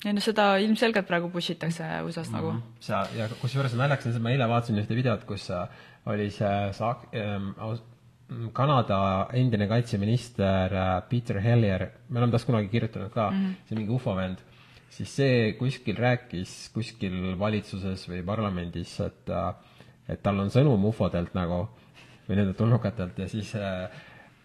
ei 0.05 0.16
no 0.16 0.20
seda 0.24 0.57
ilmselgelt 0.57 1.07
praegu 1.07 1.31
push 1.31 1.50
itakse 1.55 1.85
USA-s 2.05 2.31
mm 2.31 2.35
-hmm. 2.35 2.42
nagu. 2.42 2.62
sa, 2.81 3.07
ja 3.16 3.29
kusjuures 3.40 3.74
naljakas 3.74 4.07
on 4.07 4.12
see, 4.12 4.22
ma 4.22 4.31
eile 4.31 4.48
vaatasin 4.48 4.83
ühte 4.83 4.96
videot, 4.96 5.24
kus 5.24 5.50
äh, 5.50 5.68
oli 6.07 6.31
see 6.31 6.72
saak- 6.72 7.09
ähm,, 7.14 7.55
Kanada 8.53 9.26
endine 9.33 9.66
kaitseminister 9.66 10.74
äh, 10.74 11.03
Peter 11.09 11.40
Hellier, 11.40 11.88
me 12.09 12.18
oleme 12.18 12.33
tast 12.33 12.46
kunagi 12.46 12.68
kirjutanud 12.68 13.11
ka 13.11 13.31
mm, 13.31 13.37
-hmm. 13.37 13.55
see 13.68 13.79
mingi 13.79 13.92
ufo 13.92 14.16
vend 14.16 14.38
siis 14.90 15.16
see 15.16 15.53
kuskil 15.59 15.98
rääkis 15.98 16.70
kuskil 16.74 17.35
valitsuses 17.38 18.09
või 18.11 18.22
parlamendis, 18.26 18.96
et 19.07 19.35
et 20.11 20.22
tal 20.22 20.40
on 20.42 20.50
sõnum 20.50 20.85
ufodelt 20.90 21.35
nagu 21.38 21.68
või 22.29 22.38
nendelt 22.38 22.59
tulnukatelt 22.59 23.18
ja 23.18 23.29
siis 23.31 23.53
äh, 23.59 23.90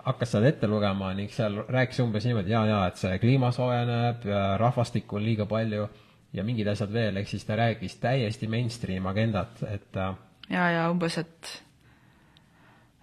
hakkas 0.06 0.36
seda 0.36 0.50
ette 0.50 0.70
lugema 0.70 1.12
ning 1.18 1.32
seal 1.34 1.64
rääkis 1.70 2.00
umbes 2.04 2.26
niimoodi, 2.28 2.54
jaa, 2.54 2.66
jaa, 2.70 2.86
et 2.90 3.02
see 3.02 3.20
kliima 3.22 3.52
soojeneb, 3.56 4.26
rahvastikku 4.62 5.18
on 5.18 5.26
liiga 5.26 5.48
palju 5.50 5.88
ja 6.36 6.44
mingid 6.46 6.70
asjad 6.70 6.94
veel, 6.94 7.18
ehk 7.22 7.32
siis 7.32 7.46
ta 7.48 7.58
rääkis 7.58 7.98
täiesti 8.04 8.50
mainstream 8.52 9.08
agendat, 9.10 9.64
et 9.70 10.02
äh, 10.02 10.18
ja, 10.50 10.70
ja 10.78 10.90
umbes, 10.94 11.18
et 11.22 11.54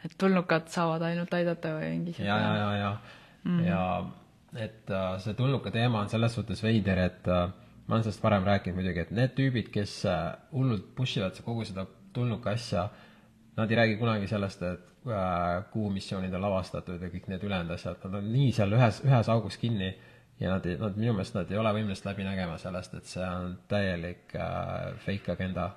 et 0.02 0.14
tulnukad 0.18 0.66
saavad 0.70 1.02
ainult 1.10 1.34
aidata 1.34 1.76
või 1.76 1.90
mingi 1.96 2.16
ja, 2.18 2.38
ja, 2.38 2.54
ja, 2.58 2.70
ja 2.76 2.90
mm, 3.44 3.58
-hmm. 3.58 3.66
ja 3.66 3.82
et 4.56 4.90
äh, 4.90 5.18
see 5.22 5.34
tulnuka 5.34 5.70
teema 5.70 6.02
on 6.02 6.08
selles 6.12 6.34
suhtes 6.34 6.62
veider, 6.62 6.98
et 6.98 7.28
äh, 7.28 7.48
ma 7.86 7.96
olen 7.96 8.04
sellest 8.04 8.22
varem 8.22 8.44
rääkinud 8.46 8.78
muidugi, 8.78 9.06
et 9.06 9.10
need 9.16 9.34
tüübid, 9.38 9.72
kes 9.74 10.02
äh, 10.10 10.22
hullult 10.52 10.92
push 10.96 11.18
ivad 11.18 11.38
kogu 11.44 11.64
seda 11.68 11.86
tulnuka 12.12 12.52
asja, 12.52 12.88
nad 13.56 13.70
ei 13.70 13.76
räägi 13.76 13.98
kunagi 14.00 14.28
sellest, 14.30 14.62
et 14.62 15.08
äh, 15.08 15.64
kuumissioonid 15.72 16.34
on 16.34 16.44
lavastatud 16.44 17.02
ja 17.02 17.10
kõik 17.12 17.28
need 17.32 17.44
ülejäänud 17.48 17.76
asjad, 17.76 18.00
nad 18.04 18.18
on 18.20 18.32
nii 18.32 18.50
seal 18.56 18.76
ühes, 18.76 19.02
ühes 19.08 19.30
augus 19.32 19.58
kinni 19.60 19.92
ja 20.40 20.56
nad 20.56 20.66
nad 20.80 20.96
minu 20.96 21.12
meelest 21.12 21.36
nad 21.36 21.50
ei 21.50 21.58
ole 21.60 21.72
võimelised 21.76 22.08
läbi 22.08 22.26
nägema 22.26 22.58
sellest, 22.58 22.96
et 22.98 23.08
see 23.08 23.28
on 23.28 23.56
täielik 23.70 24.34
äh, 24.36 24.92
fake 25.04 25.32
agenda. 25.36 25.70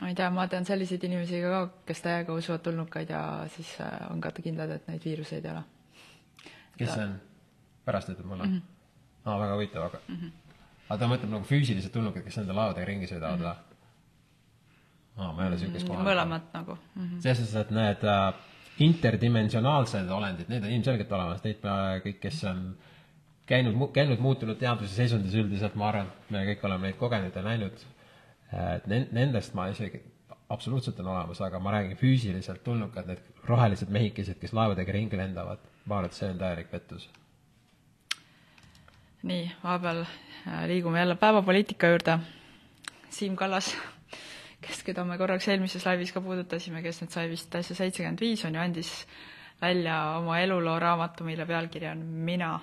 ma 0.00 0.08
ei 0.08 0.14
tea, 0.14 0.30
ma 0.30 0.46
tean 0.48 0.64
selliseid 0.64 1.04
inimesi 1.08 1.42
ka, 1.44 1.66
kes 1.86 2.00
täiega 2.04 2.34
usuvad 2.36 2.62
tulnukaid 2.64 3.10
ja 3.10 3.22
siis 3.54 3.74
äh, 3.80 3.98
on 4.10 4.20
ka 4.20 4.32
kindlad, 4.38 4.70
et 4.78 4.88
neid 4.88 5.04
viiruseid 5.04 5.44
ei 5.44 5.52
ole. 5.52 5.64
kes 6.78 6.94
see 6.94 7.04
on? 7.04 7.20
Pärast 7.84 8.12
ütleb 8.12 8.28
mulle 8.28 8.46
mm? 8.46 8.54
-hmm. 8.54 9.24
aa, 9.24 9.40
väga 9.40 9.58
huvitav, 9.58 9.88
aga 9.90 10.00
mm, 10.08 10.16
-hmm. 10.16 10.56
aga 10.88 11.00
ta 11.00 11.10
mõtleb 11.14 11.34
nagu 11.34 11.44
füüsilised 11.48 11.92
tulnukad, 11.92 12.24
kes 12.24 12.40
nende 12.40 12.56
laevadega 12.58 12.86
ringi 12.86 13.10
sõidavad 13.10 13.42
või 13.42 13.50
mm 13.50 13.52
-hmm.? 13.52 13.72
aa, 15.16 15.32
ma 15.32 15.42
ei 15.42 15.48
ole 15.48 15.56
niisugust 15.56 15.88
kohal. 15.88 16.06
mõlemat 16.06 16.48
nagu 16.54 16.78
mm 16.78 17.02
-hmm.. 17.02 17.20
selles 17.20 17.38
suhtes, 17.38 17.56
et 17.66 17.70
need 17.70 18.04
äh, 18.04 18.34
interdimensionaalsed 18.78 20.08
olendid, 20.10 20.48
need 20.48 20.64
on 20.64 20.70
ilmselgelt 20.70 21.12
olemas, 21.12 21.44
neid 21.44 21.60
me 21.64 21.76
kõik, 22.06 22.18
kes 22.22 22.44
on 22.48 22.62
käinud, 23.46 23.76
käinud 23.92 24.22
muutunud 24.24 24.58
teaduse 24.58 24.94
seisundis 24.94 25.34
üldiselt, 25.34 25.74
ma 25.74 25.90
arvan, 25.90 26.08
me 26.30 26.46
kõik 26.48 26.64
oleme 26.68 26.88
neid 26.88 26.98
kogenud 27.00 27.36
ja 27.36 27.42
näinud, 27.44 27.84
et 28.52 28.86
nendest 29.12 29.54
ma 29.58 29.68
isegi 29.72 30.00
absoluutselt 30.52 31.00
on 31.00 31.12
olemas, 31.14 31.40
aga 31.40 31.60
ma 31.60 31.72
räägin 31.76 31.96
füüsiliselt 32.00 32.64
tulnukad, 32.64 33.08
need 33.08 33.44
rohelised 33.48 33.92
mehikesed, 33.92 34.40
kes 34.40 34.52
laevadega 34.56 34.92
ringi 34.92 35.20
lendavad, 35.20 35.60
ma 35.86 35.98
arvan, 35.98 36.10
et 36.10 36.16
see 36.18 36.30
on 36.32 36.40
täielik 36.40 36.70
pettus 36.72 37.08
nii, 39.22 39.52
vahepeal 39.64 40.02
äh, 40.02 40.66
liigume 40.66 40.98
jälle 40.98 41.14
päevapoliitika 41.14 41.86
juurde. 41.86 42.18
Siim 43.10 43.36
Kallas, 43.36 43.76
kes, 44.60 44.82
keda 44.82 45.04
me 45.04 45.18
korraks 45.18 45.48
eelmises 45.48 45.86
laivis 45.86 46.12
ka 46.12 46.20
puudutasime, 46.20 46.82
kes 46.82 47.02
nüüd 47.02 47.14
sai 47.14 47.28
vist 47.30 47.50
täitsa 47.52 47.76
seitsekümmend 47.78 48.20
viis, 48.20 48.44
on 48.48 48.56
ju, 48.56 48.62
andis 48.62 48.92
välja 49.62 50.00
oma 50.18 50.40
eluloo 50.42 50.78
raamatu, 50.82 51.24
mille 51.24 51.46
pealkiri 51.46 51.88
on 51.92 51.98
Mina. 51.98 52.60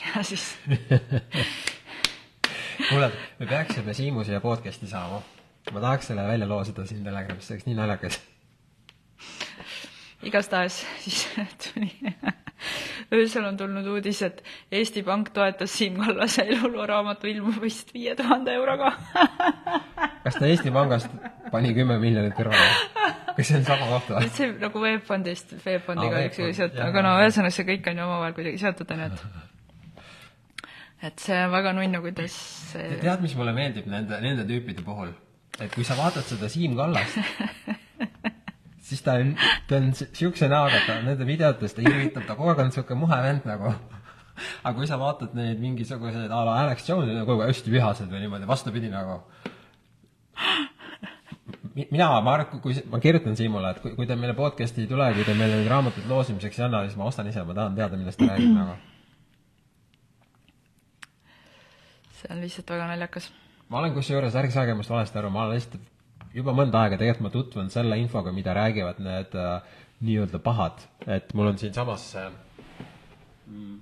ja 0.00 0.22
siis 0.22 0.58
kuule, 2.88 3.12
me 3.38 3.46
peaksime 3.46 3.94
Siimu 3.94 4.24
siia 4.24 4.40
podcast'i 4.40 4.86
saama. 4.86 5.22
ma 5.72 5.80
tahaks 5.80 6.06
selle 6.06 6.28
välja 6.28 6.48
loosida 6.48 6.86
siin 6.86 7.04
Telegramis, 7.04 7.46
see 7.46 7.54
oleks 7.54 7.66
nii 7.66 7.74
naljakas. 7.74 8.20
igastahes 10.22 10.86
siis 11.00 11.28
tuli 11.64 11.92
öösel 13.14 13.44
on 13.44 13.56
tulnud 13.56 13.86
uudis, 13.90 14.22
et 14.22 14.42
Eesti 14.72 15.02
Pank 15.06 15.32
toetas 15.34 15.72
Siim 15.78 15.98
Kallase 16.00 16.46
elulooraamatu 16.46 17.26
ilmumist 17.30 17.94
viie 17.94 18.14
tuhande 18.18 18.54
euroga 18.54 18.92
kas 20.24 20.38
ta 20.38 20.46
Eesti 20.46 20.70
Pangast 20.74 21.12
pani 21.50 21.74
kümme 21.74 21.98
miljonit 22.02 22.34
kõrvale? 22.38 22.70
kas 23.36 23.46
see 23.48 23.58
on 23.58 23.64
sama 23.68 23.88
koht 23.94 24.10
või? 24.14 24.32
see 24.36 24.50
nagu 24.62 24.82
VEB 24.84 25.06
Fondist, 25.06 25.54
VEB 25.64 25.86
Fondiga 25.86 26.24
üks 26.28 26.42
seotud, 26.58 26.82
aga 26.86 27.04
no 27.06 27.14
ühesõnaga 27.22 27.54
see 27.56 27.68
kõik 27.72 27.88
on 27.90 28.02
ju 28.02 28.08
omavahel 28.08 28.36
kuidagi 28.36 28.62
seotud, 28.62 28.92
on 28.94 29.04
ju, 29.04 29.08
et 29.10 29.48
et 31.10 31.24
see 31.24 31.38
on 31.46 31.54
väga 31.54 31.72
nunnu, 31.78 32.02
kuidas 32.04 32.36
see... 32.74 33.00
tead, 33.02 33.24
mis 33.24 33.34
mulle 33.38 33.56
meeldib 33.56 33.88
nende, 33.90 34.20
nende 34.22 34.46
tüüpide 34.48 34.84
puhul? 34.86 35.14
et 35.60 35.72
kui 35.74 35.86
sa 35.86 35.96
vaatad 35.98 36.26
seda 36.28 36.50
Siim 36.52 36.76
Kallast 36.78 37.18
siis 38.90 39.04
ta 39.06 39.14
on, 39.20 39.32
ta 39.68 39.78
on 39.78 39.92
siukse 39.94 40.48
näoga, 40.50 40.80
et 40.80 40.88
ta 40.88 40.98
nende 41.04 41.26
videotes 41.28 41.76
ta 41.76 41.84
irvitab, 41.84 42.26
ta 42.26 42.36
kogu 42.38 42.52
aeg 42.52 42.64
on 42.64 42.74
siuke 42.74 42.98
muhe 42.98 43.18
vend 43.24 43.46
nagu. 43.48 43.72
aga 44.64 44.72
kui 44.76 44.88
sa 44.88 44.96
vaatad 45.00 45.34
neid 45.36 45.60
mingisuguseid 45.60 46.32
a 46.32 46.42
la 46.48 46.58
Alex 46.64 46.88
Jones'i 46.88 47.14
nagu 47.14 47.38
hästi 47.42 47.72
vihased 47.72 48.10
või 48.10 48.24
niimoodi, 48.24 48.48
vastupidi 48.48 48.90
nagu. 48.92 49.20
mina, 51.74 52.08
ma 52.20 52.34
arvan, 52.34 52.48
kui, 52.50 52.60
kui 52.64 52.84
ma 52.92 53.00
kirjutan 53.02 53.36
Siimule, 53.38 53.74
et 53.74 53.82
kui, 53.84 53.94
kui 53.98 54.08
ta 54.08 54.16
meile 54.18 54.34
podcast'i 54.38 54.86
ei 54.86 54.90
tule, 54.90 55.10
kui 55.14 55.26
ta 55.28 55.36
meile 55.38 55.60
neid 55.60 55.70
raamatuid 55.70 56.08
loosimiseks 56.10 56.58
ei 56.58 56.66
anna, 56.66 56.82
siis 56.86 56.98
ma 56.98 57.06
ostan 57.10 57.28
ise, 57.30 57.44
ma 57.46 57.56
tahan 57.56 57.78
teada, 57.78 58.00
millest 58.00 58.18
ta 58.20 58.32
räägib 58.32 58.56
nagu. 58.56 58.78
see 62.20 62.28
on 62.34 62.42
lihtsalt 62.42 62.74
väga 62.74 62.90
naljakas. 62.90 63.30
ma 63.68 63.78
olen 63.78 63.94
kusjuures, 63.94 64.34
ärge 64.36 64.52
saage 64.56 64.74
minust 64.74 64.90
valesti 64.92 65.22
aru, 65.22 65.30
ma 65.30 65.46
olen 65.46 65.60
lihtsalt 65.60 65.99
juba 66.34 66.54
mõnda 66.54 66.84
aega 66.84 66.98
tegelikult 67.00 67.26
ma 67.26 67.32
tutvunud 67.34 67.74
selle 67.74 67.98
infoga, 68.00 68.32
mida 68.34 68.54
räägivad 68.56 69.00
need 69.02 69.34
äh, 69.38 69.78
nii-öelda 70.00 70.40
pahad, 70.42 70.84
et 71.06 71.34
mul 71.36 71.50
on 71.50 71.58
siinsamas 71.60 72.06
see 72.14 72.26
mm, 73.50 73.80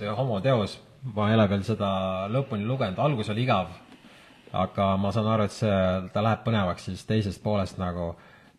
see 0.00 0.16
homoteos, 0.18 0.76
ma 1.14 1.30
ei 1.30 1.38
ole 1.38 1.46
veel 1.54 1.64
seda 1.66 1.92
lõpuni 2.32 2.66
lugenud, 2.66 2.98
algus 2.98 3.30
oli 3.32 3.46
igav, 3.46 3.70
aga 4.52 4.90
ma 5.00 5.12
saan 5.14 5.30
aru, 5.32 5.46
et 5.46 5.54
see, 5.54 5.78
ta 6.12 6.24
läheb 6.24 6.44
põnevaks 6.46 6.90
siis 6.90 7.06
teisest 7.08 7.42
poolest 7.44 7.78
nagu 7.80 8.12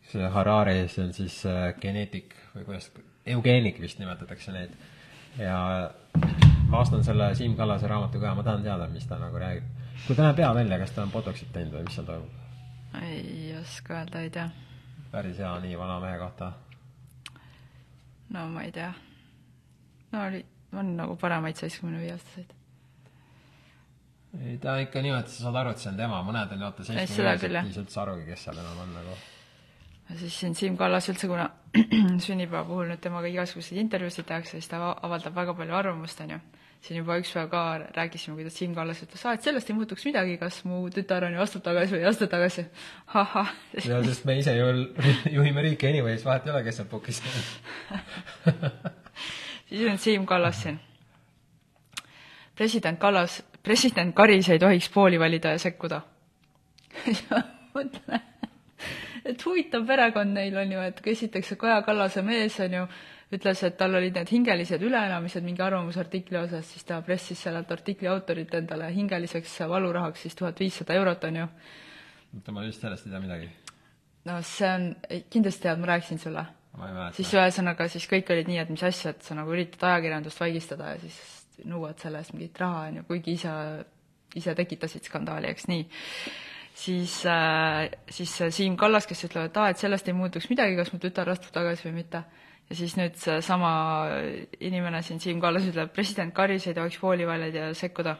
see 0.10 0.32
Harari, 0.32 0.88
see 0.92 1.04
on 1.06 1.14
siis 1.16 1.42
äh, 1.50 1.70
geneetik 1.82 2.34
või 2.56 2.68
kuidas, 2.72 2.90
eugeenik 3.36 3.80
vist 3.84 4.00
nimetatakse 4.00 4.56
neid. 4.56 4.74
ja 5.38 5.60
ma 6.70 6.82
ostan 6.82 7.04
selle 7.04 7.34
Siim 7.36 7.56
Kallase 7.58 7.88
raamatu 7.88 8.20
ka, 8.22 8.34
ma 8.36 8.44
tahan 8.44 8.64
teada, 8.66 8.88
mis 8.92 9.08
ta 9.08 9.20
nagu 9.20 9.40
räägib 9.40 9.83
kui 10.08 10.16
ta 10.16 10.26
näeb 10.28 10.40
hea 10.44 10.54
välja, 10.56 10.80
kas 10.82 10.92
ta 10.96 11.04
on 11.06 11.12
botox'it 11.14 11.52
teinud 11.56 11.78
või 11.78 11.86
mis 11.88 11.98
seal 11.98 12.08
toimub? 12.08 12.40
ei 13.02 13.54
oska 13.62 14.00
öelda, 14.00 14.22
ei 14.22 14.30
tea. 14.30 14.50
päris 15.12 15.40
hea 15.40 15.54
nii 15.66 15.78
vana 15.80 16.00
mehe 16.04 16.18
kohta. 16.22 16.52
no 18.36 18.48
ma 18.52 18.66
ei 18.68 18.72
tea. 18.72 18.92
no 20.12 20.26
oli, 20.28 20.44
on 20.74 20.96
nagu 20.98 21.16
paremaid 21.22 21.60
seitsmekümne 21.60 22.02
viie 22.04 22.16
aastaseid. 22.18 22.56
ei, 24.42 24.58
ta 24.58 24.78
ikka 24.84 25.02
niimoodi, 25.06 25.32
sa 25.32 25.48
saad 25.48 25.62
aru, 25.64 25.76
et 25.76 25.86
see 25.86 25.94
on 25.94 26.02
tema, 26.04 26.24
mõned 26.28 26.58
on 26.58 26.68
vaata 26.68 26.90
seitsmekümne 26.90 27.38
viies, 27.38 27.48
ei 27.54 27.78
saa 27.78 27.86
üldse 27.86 28.04
arugi, 28.04 28.28
kes 28.32 28.50
seal 28.50 28.60
enam 28.66 28.84
on 28.86 28.94
nagu. 29.00 29.22
Siis 30.20 30.40
siin 30.40 30.56
Siim 30.56 30.78
Kallas 30.78 31.10
üldse, 31.10 31.28
kuna 31.28 31.50
sünnipäeva 32.26 32.66
puhul 32.68 32.92
nüüd 32.92 33.02
temaga 33.04 33.30
igasuguseid 33.32 33.80
intervjuusid 33.82 34.28
tehakse, 34.30 34.58
siis 34.58 34.70
ta 34.72 34.82
avaldab 34.94 35.36
väga 35.36 35.56
palju 35.58 35.76
arvamust, 35.78 36.22
on 36.26 36.36
ju 36.36 36.40
siin 36.84 37.00
juba 37.00 37.16
üks 37.22 37.32
päev 37.32 37.48
ka 37.52 37.62
rääkisime, 37.96 38.36
kuidas 38.36 38.58
Siim 38.60 38.74
Kallas 38.76 39.00
ütles, 39.06 39.22
aa, 39.24 39.38
et 39.38 39.46
sellest 39.46 39.70
ei 39.72 39.76
muutuks 39.78 40.04
midagi, 40.10 40.36
kas 40.42 40.60
mu 40.68 40.82
tütar 40.92 41.24
on 41.28 41.36
ju 41.38 41.44
astub 41.44 41.64
tagasi 41.64 41.96
või 41.96 42.02
ei 42.02 42.10
astu 42.10 42.28
tagasi. 42.28 42.66
ahah. 43.14 43.54
ja 43.78 44.02
sest 44.04 44.26
me 44.28 44.38
ise 44.40 44.56
ju 44.58 44.66
juhime 45.38 45.64
riiki 45.64 45.88
anyways, 45.88 46.26
vahet 46.28 46.48
ei 46.48 46.56
ole, 46.56 46.64
kes 46.66 46.82
seal 46.82 46.90
pukis 46.92 47.22
siis 49.70 49.88
on 49.92 49.98
Siim 49.98 50.26
Kallas 50.28 50.60
siin. 50.66 50.80
president 52.56 53.00
Kallas, 53.00 53.42
president 53.64 54.16
Karis 54.16 54.50
ei 54.50 54.60
tohiks 54.60 54.90
pooli 54.92 55.20
valida 55.20 55.56
ja 55.56 55.64
sekkuda 55.64 56.02
mõtlen, 57.76 58.28
et 59.26 59.46
huvitav 59.46 59.86
perekond 59.88 60.36
neil 60.36 60.58
on 60.58 60.72
ju, 60.72 60.86
et 60.90 61.02
esiteks 61.14 61.54
see 61.54 61.60
Kaja 61.60 61.82
Kallase 61.86 62.24
mees 62.26 62.60
on 62.64 62.80
ju 62.80 62.86
ütles, 63.34 63.64
et 63.66 63.78
tal 63.78 63.96
olid 63.98 64.18
need 64.18 64.30
hingelised 64.30 64.84
üleelamised 64.86 65.46
mingi 65.46 65.64
arvamusartikli 65.66 66.38
osas, 66.38 66.68
siis 66.70 66.86
ta 66.88 67.00
pressis 67.06 67.40
sellelt 67.48 67.72
artikli 67.74 68.10
autorit 68.12 68.54
endale 68.60 68.92
hingeliseks 68.94 69.56
valurahaks 69.70 70.28
siis 70.28 70.38
tuhat 70.38 70.60
viissada 70.60 70.98
eurot, 71.00 71.24
on 71.30 71.40
ju. 71.42 71.48
oota, 72.36 72.56
ma 72.56 72.66
just 72.68 72.84
sellest 72.84 73.08
ei 73.08 73.16
tea 73.16 73.24
midagi. 73.24 73.50
no 74.30 74.38
see 74.48 74.70
on, 74.70 74.90
kindlasti 75.34 75.68
tead, 75.68 75.82
ma 75.82 75.94
rääkisin 75.94 76.22
sulle. 76.22 76.46
siis 77.18 77.34
ühesõnaga, 77.34 77.88
siis 77.90 78.08
kõik 78.12 78.30
olid 78.34 78.52
nii, 78.52 78.62
et 78.66 78.76
mis 78.76 78.84
asja, 78.84 79.16
et 79.16 79.26
sa 79.26 79.38
nagu 79.40 79.56
üritad 79.56 79.88
ajakirjandust 79.90 80.46
vaigistada 80.46 80.94
ja 80.94 81.02
siis 81.02 81.20
nõuad 81.70 82.00
selle 82.02 82.22
eest 82.22 82.34
mingit 82.34 82.58
raha, 82.60 82.88
on 82.90 83.02
ju, 83.02 83.10
kuigi 83.10 83.38
ise, 83.40 83.52
ise 84.36 84.56
tekitasid 84.58 85.06
skandaali, 85.10 85.50
eks 85.54 85.70
nii 85.70 85.86
siis 86.74 87.26
äh,, 87.26 87.92
siis 88.10 88.42
Siim 88.50 88.78
Kallas, 88.78 89.08
kes 89.08 89.26
ütleb, 89.28 89.50
et 89.50 89.58
aa, 89.58 89.70
et 89.72 89.82
sellest 89.82 90.08
ei 90.10 90.18
muutuks 90.18 90.50
midagi, 90.50 90.76
kas 90.78 90.92
mu 90.94 91.00
tütar 91.02 91.30
astub 91.34 91.54
tagasi 91.54 91.88
või 91.88 92.00
mitte. 92.02 92.24
ja 92.70 92.76
siis 92.80 92.96
nüüd 92.98 93.18
seesama 93.20 93.72
inimene 94.60 95.02
siin, 95.06 95.20
Siim 95.22 95.42
Kallas, 95.42 95.68
ütleb, 95.70 95.92
president 95.94 96.34
Karis 96.34 96.68
ei 96.68 96.78
tohiks 96.78 97.02
voolivaljaid 97.02 97.60
ja 97.60 97.74
sekkuda. 97.78 98.16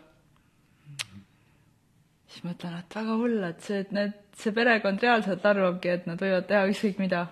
siis 2.28 2.44
mõtlen, 2.46 2.78
et 2.80 2.96
väga 2.96 3.18
hull, 3.22 3.40
et 3.50 3.62
see, 3.62 3.80
et 3.86 3.92
need, 3.92 4.14
see 4.38 4.54
perekond 4.54 5.02
reaalselt 5.02 5.46
arvabki, 5.46 5.90
et 5.90 6.06
nad 6.10 6.22
võivad 6.22 6.48
teha 6.50 6.68
ükskõik 6.70 7.02
mida, 7.02 7.26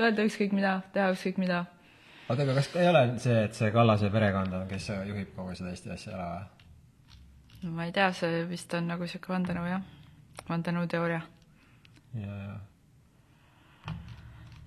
öelda 0.00 0.26
ükskõik 0.26 0.52
mida, 0.58 0.80
teha 0.92 1.12
ükskõik 1.14 1.38
mida. 1.38 1.64
oota, 2.28 2.42
aga 2.42 2.54
kas 2.58 2.74
ei 2.74 2.90
ole 2.90 3.06
see, 3.22 3.40
et 3.46 3.54
see 3.54 3.70
Kallase 3.74 4.10
perekond 4.10 4.58
on, 4.58 4.68
kes 4.68 4.90
juhib 4.90 5.34
kogu 5.36 5.54
seda 5.54 5.70
Eesti 5.70 5.94
asja 5.94 6.16
ära 6.18 6.30
või? 6.34 7.74
ma 7.74 7.86
ei 7.86 7.92
tea, 7.96 8.10
see 8.12 8.42
vist 8.48 8.74
on 8.74 8.90
nagu 8.90 9.06
niisugune 9.06 9.38
vandenõu, 9.38 9.68
jah 9.70 10.03
vandenõuteooria. 10.48 11.20
ja, 12.14 12.36
ja. 12.36 13.94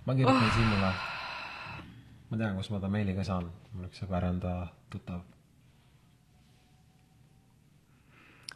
ma 0.06 0.16
kirjutan 0.16 0.44
oh. 0.44 0.54
Siimule. 0.56 0.92
ma 2.30 2.38
tean, 2.38 2.56
kus 2.56 2.70
ma 2.74 2.80
ta 2.80 2.92
meili 2.92 3.16
ka 3.16 3.24
saan, 3.24 3.50
mul 3.74 3.90
üks 3.90 4.04
sõber 4.04 4.28
on 4.30 4.40
ta 4.44 4.54
tuttav. 4.90 5.26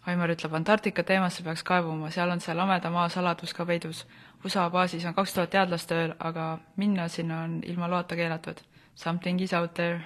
Aimar 0.09 0.33
ütleb, 0.33 0.53
Antarktika 0.57 1.03
teemasse 1.05 1.43
peaks 1.45 1.61
kaevuma, 1.63 2.09
seal 2.09 2.31
on 2.33 2.39
see 2.41 2.55
lameda 2.57 2.89
maa 2.89 3.09
saladus 3.09 3.53
ka 3.53 3.65
peidus. 3.69 4.05
USA 4.45 4.65
baasis 4.73 5.05
on 5.05 5.13
kaks 5.13 5.35
tuhat 5.35 5.51
teadlast 5.53 5.89
tööl, 5.89 6.15
aga 6.19 6.57
minna 6.81 7.05
sinna 7.07 7.43
on 7.45 7.59
ilma 7.63 7.89
loata 7.89 8.17
keelatud. 8.17 8.63
Something 8.95 9.41
is 9.41 9.53
out 9.53 9.73
there 9.73 10.01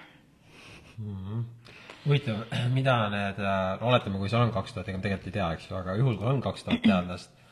mm. 0.97 1.15
-hmm 1.15 1.64
huvitav, 2.05 2.45
mida 2.77 2.95
need, 3.13 3.41
äh, 3.41 3.83
oletame, 3.85 4.19
kui 4.21 4.31
seal 4.31 4.45
on 4.45 4.53
kaks 4.55 4.75
tuhat, 4.75 4.89
ega 4.89 4.99
ma 4.99 5.05
tegelikult 5.05 5.29
ei 5.31 5.37
tea, 5.37 5.51
eks 5.57 5.69
ju, 5.69 5.77
aga 5.79 5.97
juhul, 5.99 6.17
kui 6.19 6.31
on 6.31 6.41
kaks 6.45 6.65
tuhat 6.65 6.83
teadlast, 6.85 7.45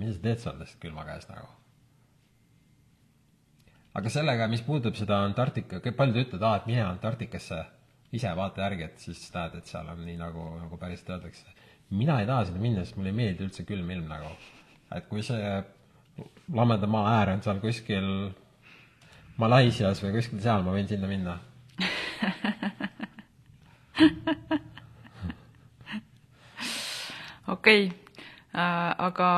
mida 0.00 0.14
sa 0.14 0.22
teed 0.26 0.44
sellest 0.44 0.78
külma 0.82 1.06
käes 1.08 1.28
nagu? 1.30 1.48
aga 4.00 4.12
sellega, 4.12 4.46
mis 4.50 4.62
puudutab 4.62 4.94
seda 4.98 5.18
Antarktika, 5.26 5.80
paljud 5.96 6.20
ütlevad, 6.22 6.46
aa, 6.46 6.60
et 6.60 6.68
mine 6.70 6.84
Antarktikasse, 6.86 7.58
ise 8.14 8.30
vaata 8.38 8.62
järgi, 8.64 8.86
et 8.86 9.02
siis 9.02 9.24
näed, 9.34 9.56
et 9.58 9.70
seal 9.70 9.88
on 9.90 10.04
nii, 10.06 10.16
nagu, 10.20 10.46
nagu 10.60 10.78
päriselt 10.78 11.10
öeldakse. 11.16 11.56
mina 11.90 12.20
ei 12.20 12.26
taha 12.26 12.46
sinna 12.46 12.62
minna, 12.62 12.84
sest 12.84 12.96
mulle 12.96 13.10
ei 13.10 13.18
meeldi 13.18 13.44
üldse 13.48 13.66
külm 13.66 13.90
ilm 13.90 14.06
nagu. 14.08 14.30
et 14.94 15.08
kui 15.10 15.22
see 15.26 15.50
lameda 16.54 16.86
maa 16.86 17.16
äär 17.18 17.34
on 17.34 17.42
seal 17.42 17.60
kuskil 17.62 18.08
Malaisias 19.40 20.02
või 20.04 20.14
kuskil 20.18 20.40
seal, 20.42 20.62
ma 20.62 20.74
võin 20.74 20.88
sinna 20.88 21.10
minna 21.10 21.38
okei 27.60 27.84
okay. 27.86 28.16
äh,, 28.56 28.94
aga 29.06 29.30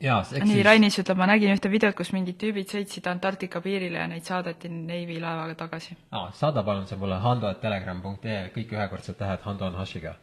jaa, 0.00 0.20
nii 0.32 0.54
siis..., 0.56 0.64
Rainis 0.66 0.98
ütleb, 1.02 1.20
ma 1.20 1.28
nägin 1.30 1.52
ühte 1.54 1.70
videot, 1.72 1.96
kus 1.98 2.12
mingid 2.16 2.40
tüübid 2.40 2.72
sõitsid 2.72 3.06
Antarktika 3.10 3.62
piirile 3.64 4.00
ja 4.00 4.08
neid 4.10 4.26
saadeti 4.26 4.72
Navy 4.72 5.20
laevaga 5.22 5.58
tagasi. 5.66 5.96
aa, 6.10 6.30
saada 6.36 6.64
palun 6.66 6.88
see 6.90 6.98
mulle 7.00 7.20
hando.telegram.ee, 7.22 8.42
kõik 8.56 8.74
ühekordsed 8.78 9.20
tähed, 9.20 9.44
Hando 9.46 9.68
on 9.68 9.78
hashiga 9.80 10.16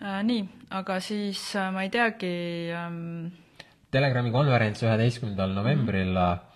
äh,. 0.00 0.22
nii, 0.24 0.42
aga 0.80 0.98
siis 1.04 1.44
äh, 1.56 1.70
ma 1.74 1.86
ei 1.86 1.92
teagi 1.94 2.32
ähm... 2.74 3.28
Telegrami 3.88 4.28
konverents 4.28 4.82
üheteistkümnendal 4.84 5.54
novembril 5.56 6.12
mm 6.12 6.48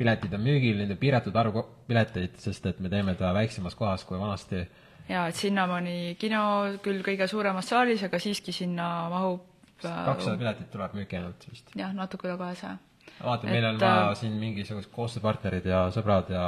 piletid 0.00 0.34
on 0.36 0.44
müügil, 0.44 0.78
nende 0.80 0.96
piiratud 1.00 1.36
arv 1.36 1.60
pileteid, 1.88 2.38
sest 2.40 2.66
et 2.70 2.80
me 2.80 2.90
teeme 2.92 3.14
ta 3.18 3.34
väiksemas 3.36 3.76
kohas 3.76 4.06
kui 4.08 4.20
vanasti 4.20 4.62
jaa, 5.10 5.26
et 5.30 5.38
sinnamaani 5.38 5.96
kino 6.20 6.42
küll 6.84 7.02
kõige 7.06 7.26
suuremas 7.30 7.70
saalis, 7.70 8.02
aga 8.06 8.20
siiski 8.22 8.54
sinna 8.54 8.86
mahub 9.12 9.42
äh, 9.84 10.04
kakssada 10.06 10.38
piletit 10.40 10.70
tuleb 10.72 10.94
müüki 10.98 11.18
ainult 11.18 11.46
vist. 11.50 11.72
jah, 11.78 11.92
natuke 11.96 12.28
üle 12.28 12.36
kahesaja. 12.40 12.78
vaata, 13.18 13.50
meil 13.50 13.66
on 13.72 13.80
vaja 13.80 14.06
äh, 14.10 14.14
siin 14.20 14.38
mingisugused 14.40 14.92
koostööpartnerid 14.94 15.66
ja 15.70 15.82
sõbrad 15.94 16.30
ja 16.34 16.46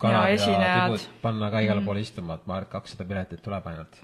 kanad 0.00 0.34
ja, 0.34 0.52
ja 0.52 0.76
tibud 0.84 1.06
panna 1.24 1.50
ka 1.52 1.62
igale 1.64 1.82
mm. 1.82 1.88
poole 1.88 2.04
istuma, 2.04 2.36
et 2.36 2.48
ma 2.48 2.58
arvan, 2.58 2.68
et 2.68 2.74
kakssada 2.74 3.08
piletit 3.08 3.44
tuleb 3.44 3.70
ainult. 3.72 4.02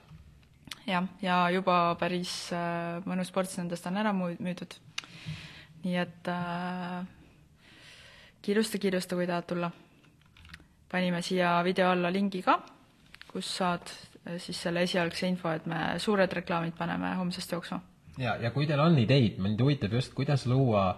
jah, 0.88 1.11
ja 1.25 1.40
juba 1.55 1.81
päris 2.01 2.35
äh, 2.57 3.03
mõnus 3.09 3.33
ports 3.35 3.59
nendest 3.61 3.90
on 3.90 4.01
ära 4.01 4.14
müüdud. 4.16 4.79
nii 5.85 5.99
et 6.01 6.33
äh, 6.33 7.03
kiirusta, 8.46 8.81
kiirusta, 8.81 9.18
kui 9.18 9.29
tahad 9.29 9.51
tulla. 9.51 9.70
panime 10.88 11.20
siia 11.22 11.59
video 11.66 11.90
alla 11.92 12.12
lingi 12.14 12.40
ka 12.46 12.61
kus 13.37 13.51
saad 13.59 13.92
äh, 13.92 14.38
siis 14.42 14.62
selle 14.64 14.87
esialgse 14.87 15.29
info, 15.29 15.53
et 15.53 15.68
me 15.68 15.83
suured 16.03 16.33
reklaamid 16.40 16.77
paneme 16.79 17.12
homsest 17.20 17.53
jooksu. 17.53 17.79
ja, 18.18 18.37
ja 18.40 18.51
kui 18.55 18.66
teil 18.68 18.81
on 18.81 18.96
ideid, 19.03 19.38
mind 19.42 19.61
huvitab 19.61 19.92
just, 19.99 20.14
kuidas 20.16 20.46
luua 20.49 20.88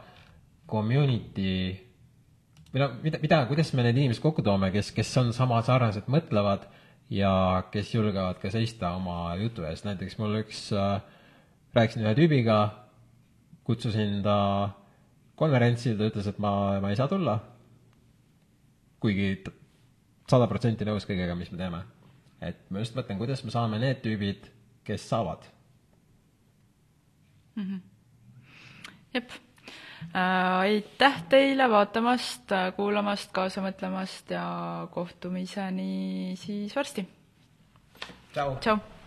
community 0.70 1.74
või 2.72 2.85
noh, 2.85 2.98
mida, 3.03 3.20
mida, 3.22 3.42
kuidas 3.51 3.72
me 3.74 3.87
need 3.87 3.98
inimesed 3.98 4.22
kokku 4.22 4.44
toome, 4.46 4.70
kes, 4.74 4.92
kes 4.94 5.14
on 5.22 5.33
sama 5.37 5.61
sarnaselt 5.66 6.11
mõtlevad 6.12 6.68
ja 7.11 7.33
kes 7.72 7.94
julgevad 7.94 8.38
ka 8.42 8.53
seista 8.53 8.92
oma 8.98 9.35
jutu 9.40 9.64
eest, 9.66 9.88
näiteks 9.88 10.18
mul 10.20 10.42
üks 10.42 10.68
äh,, 10.77 11.01
rääkisin 11.74 12.05
ühe 12.05 12.14
tüübiga, 12.18 12.59
kutsusin 13.66 14.20
ta 14.24 14.38
konverentsile, 15.38 15.96
ta 15.98 16.11
ütles, 16.12 16.29
et 16.29 16.40
ma, 16.42 16.53
ma 16.83 16.92
ei 16.92 16.98
saa 16.98 17.09
tulla. 17.11 17.38
kuigi 18.98 19.37
sada 20.29 20.48
protsenti 20.51 20.85
nõus 20.85 21.07
kõigega, 21.07 21.37
mis 21.38 21.53
me 21.53 21.61
teeme 21.61 21.85
et 22.40 22.70
ma 22.70 22.83
just 22.83 22.96
mõtlen, 22.96 23.18
kuidas 23.20 23.44
me 23.44 23.55
saame 23.55 23.81
need 23.83 24.03
tüübid, 24.05 24.48
kes 24.87 25.09
saavad 25.11 25.46
mm. 27.57 27.64
-hmm. 27.64 27.81
jep 29.14 29.31
äh,. 30.14 30.59
aitäh 30.59 31.22
teile 31.29 31.70
vaatamast, 31.70 32.55
kuulamast, 32.77 33.33
kaasa 33.33 33.62
mõtlemast 33.64 34.31
ja 34.31 34.88
kohtumiseni 34.90 36.37
siis 36.37 36.77
varsti. 36.77 37.09
tšau. 38.61 38.98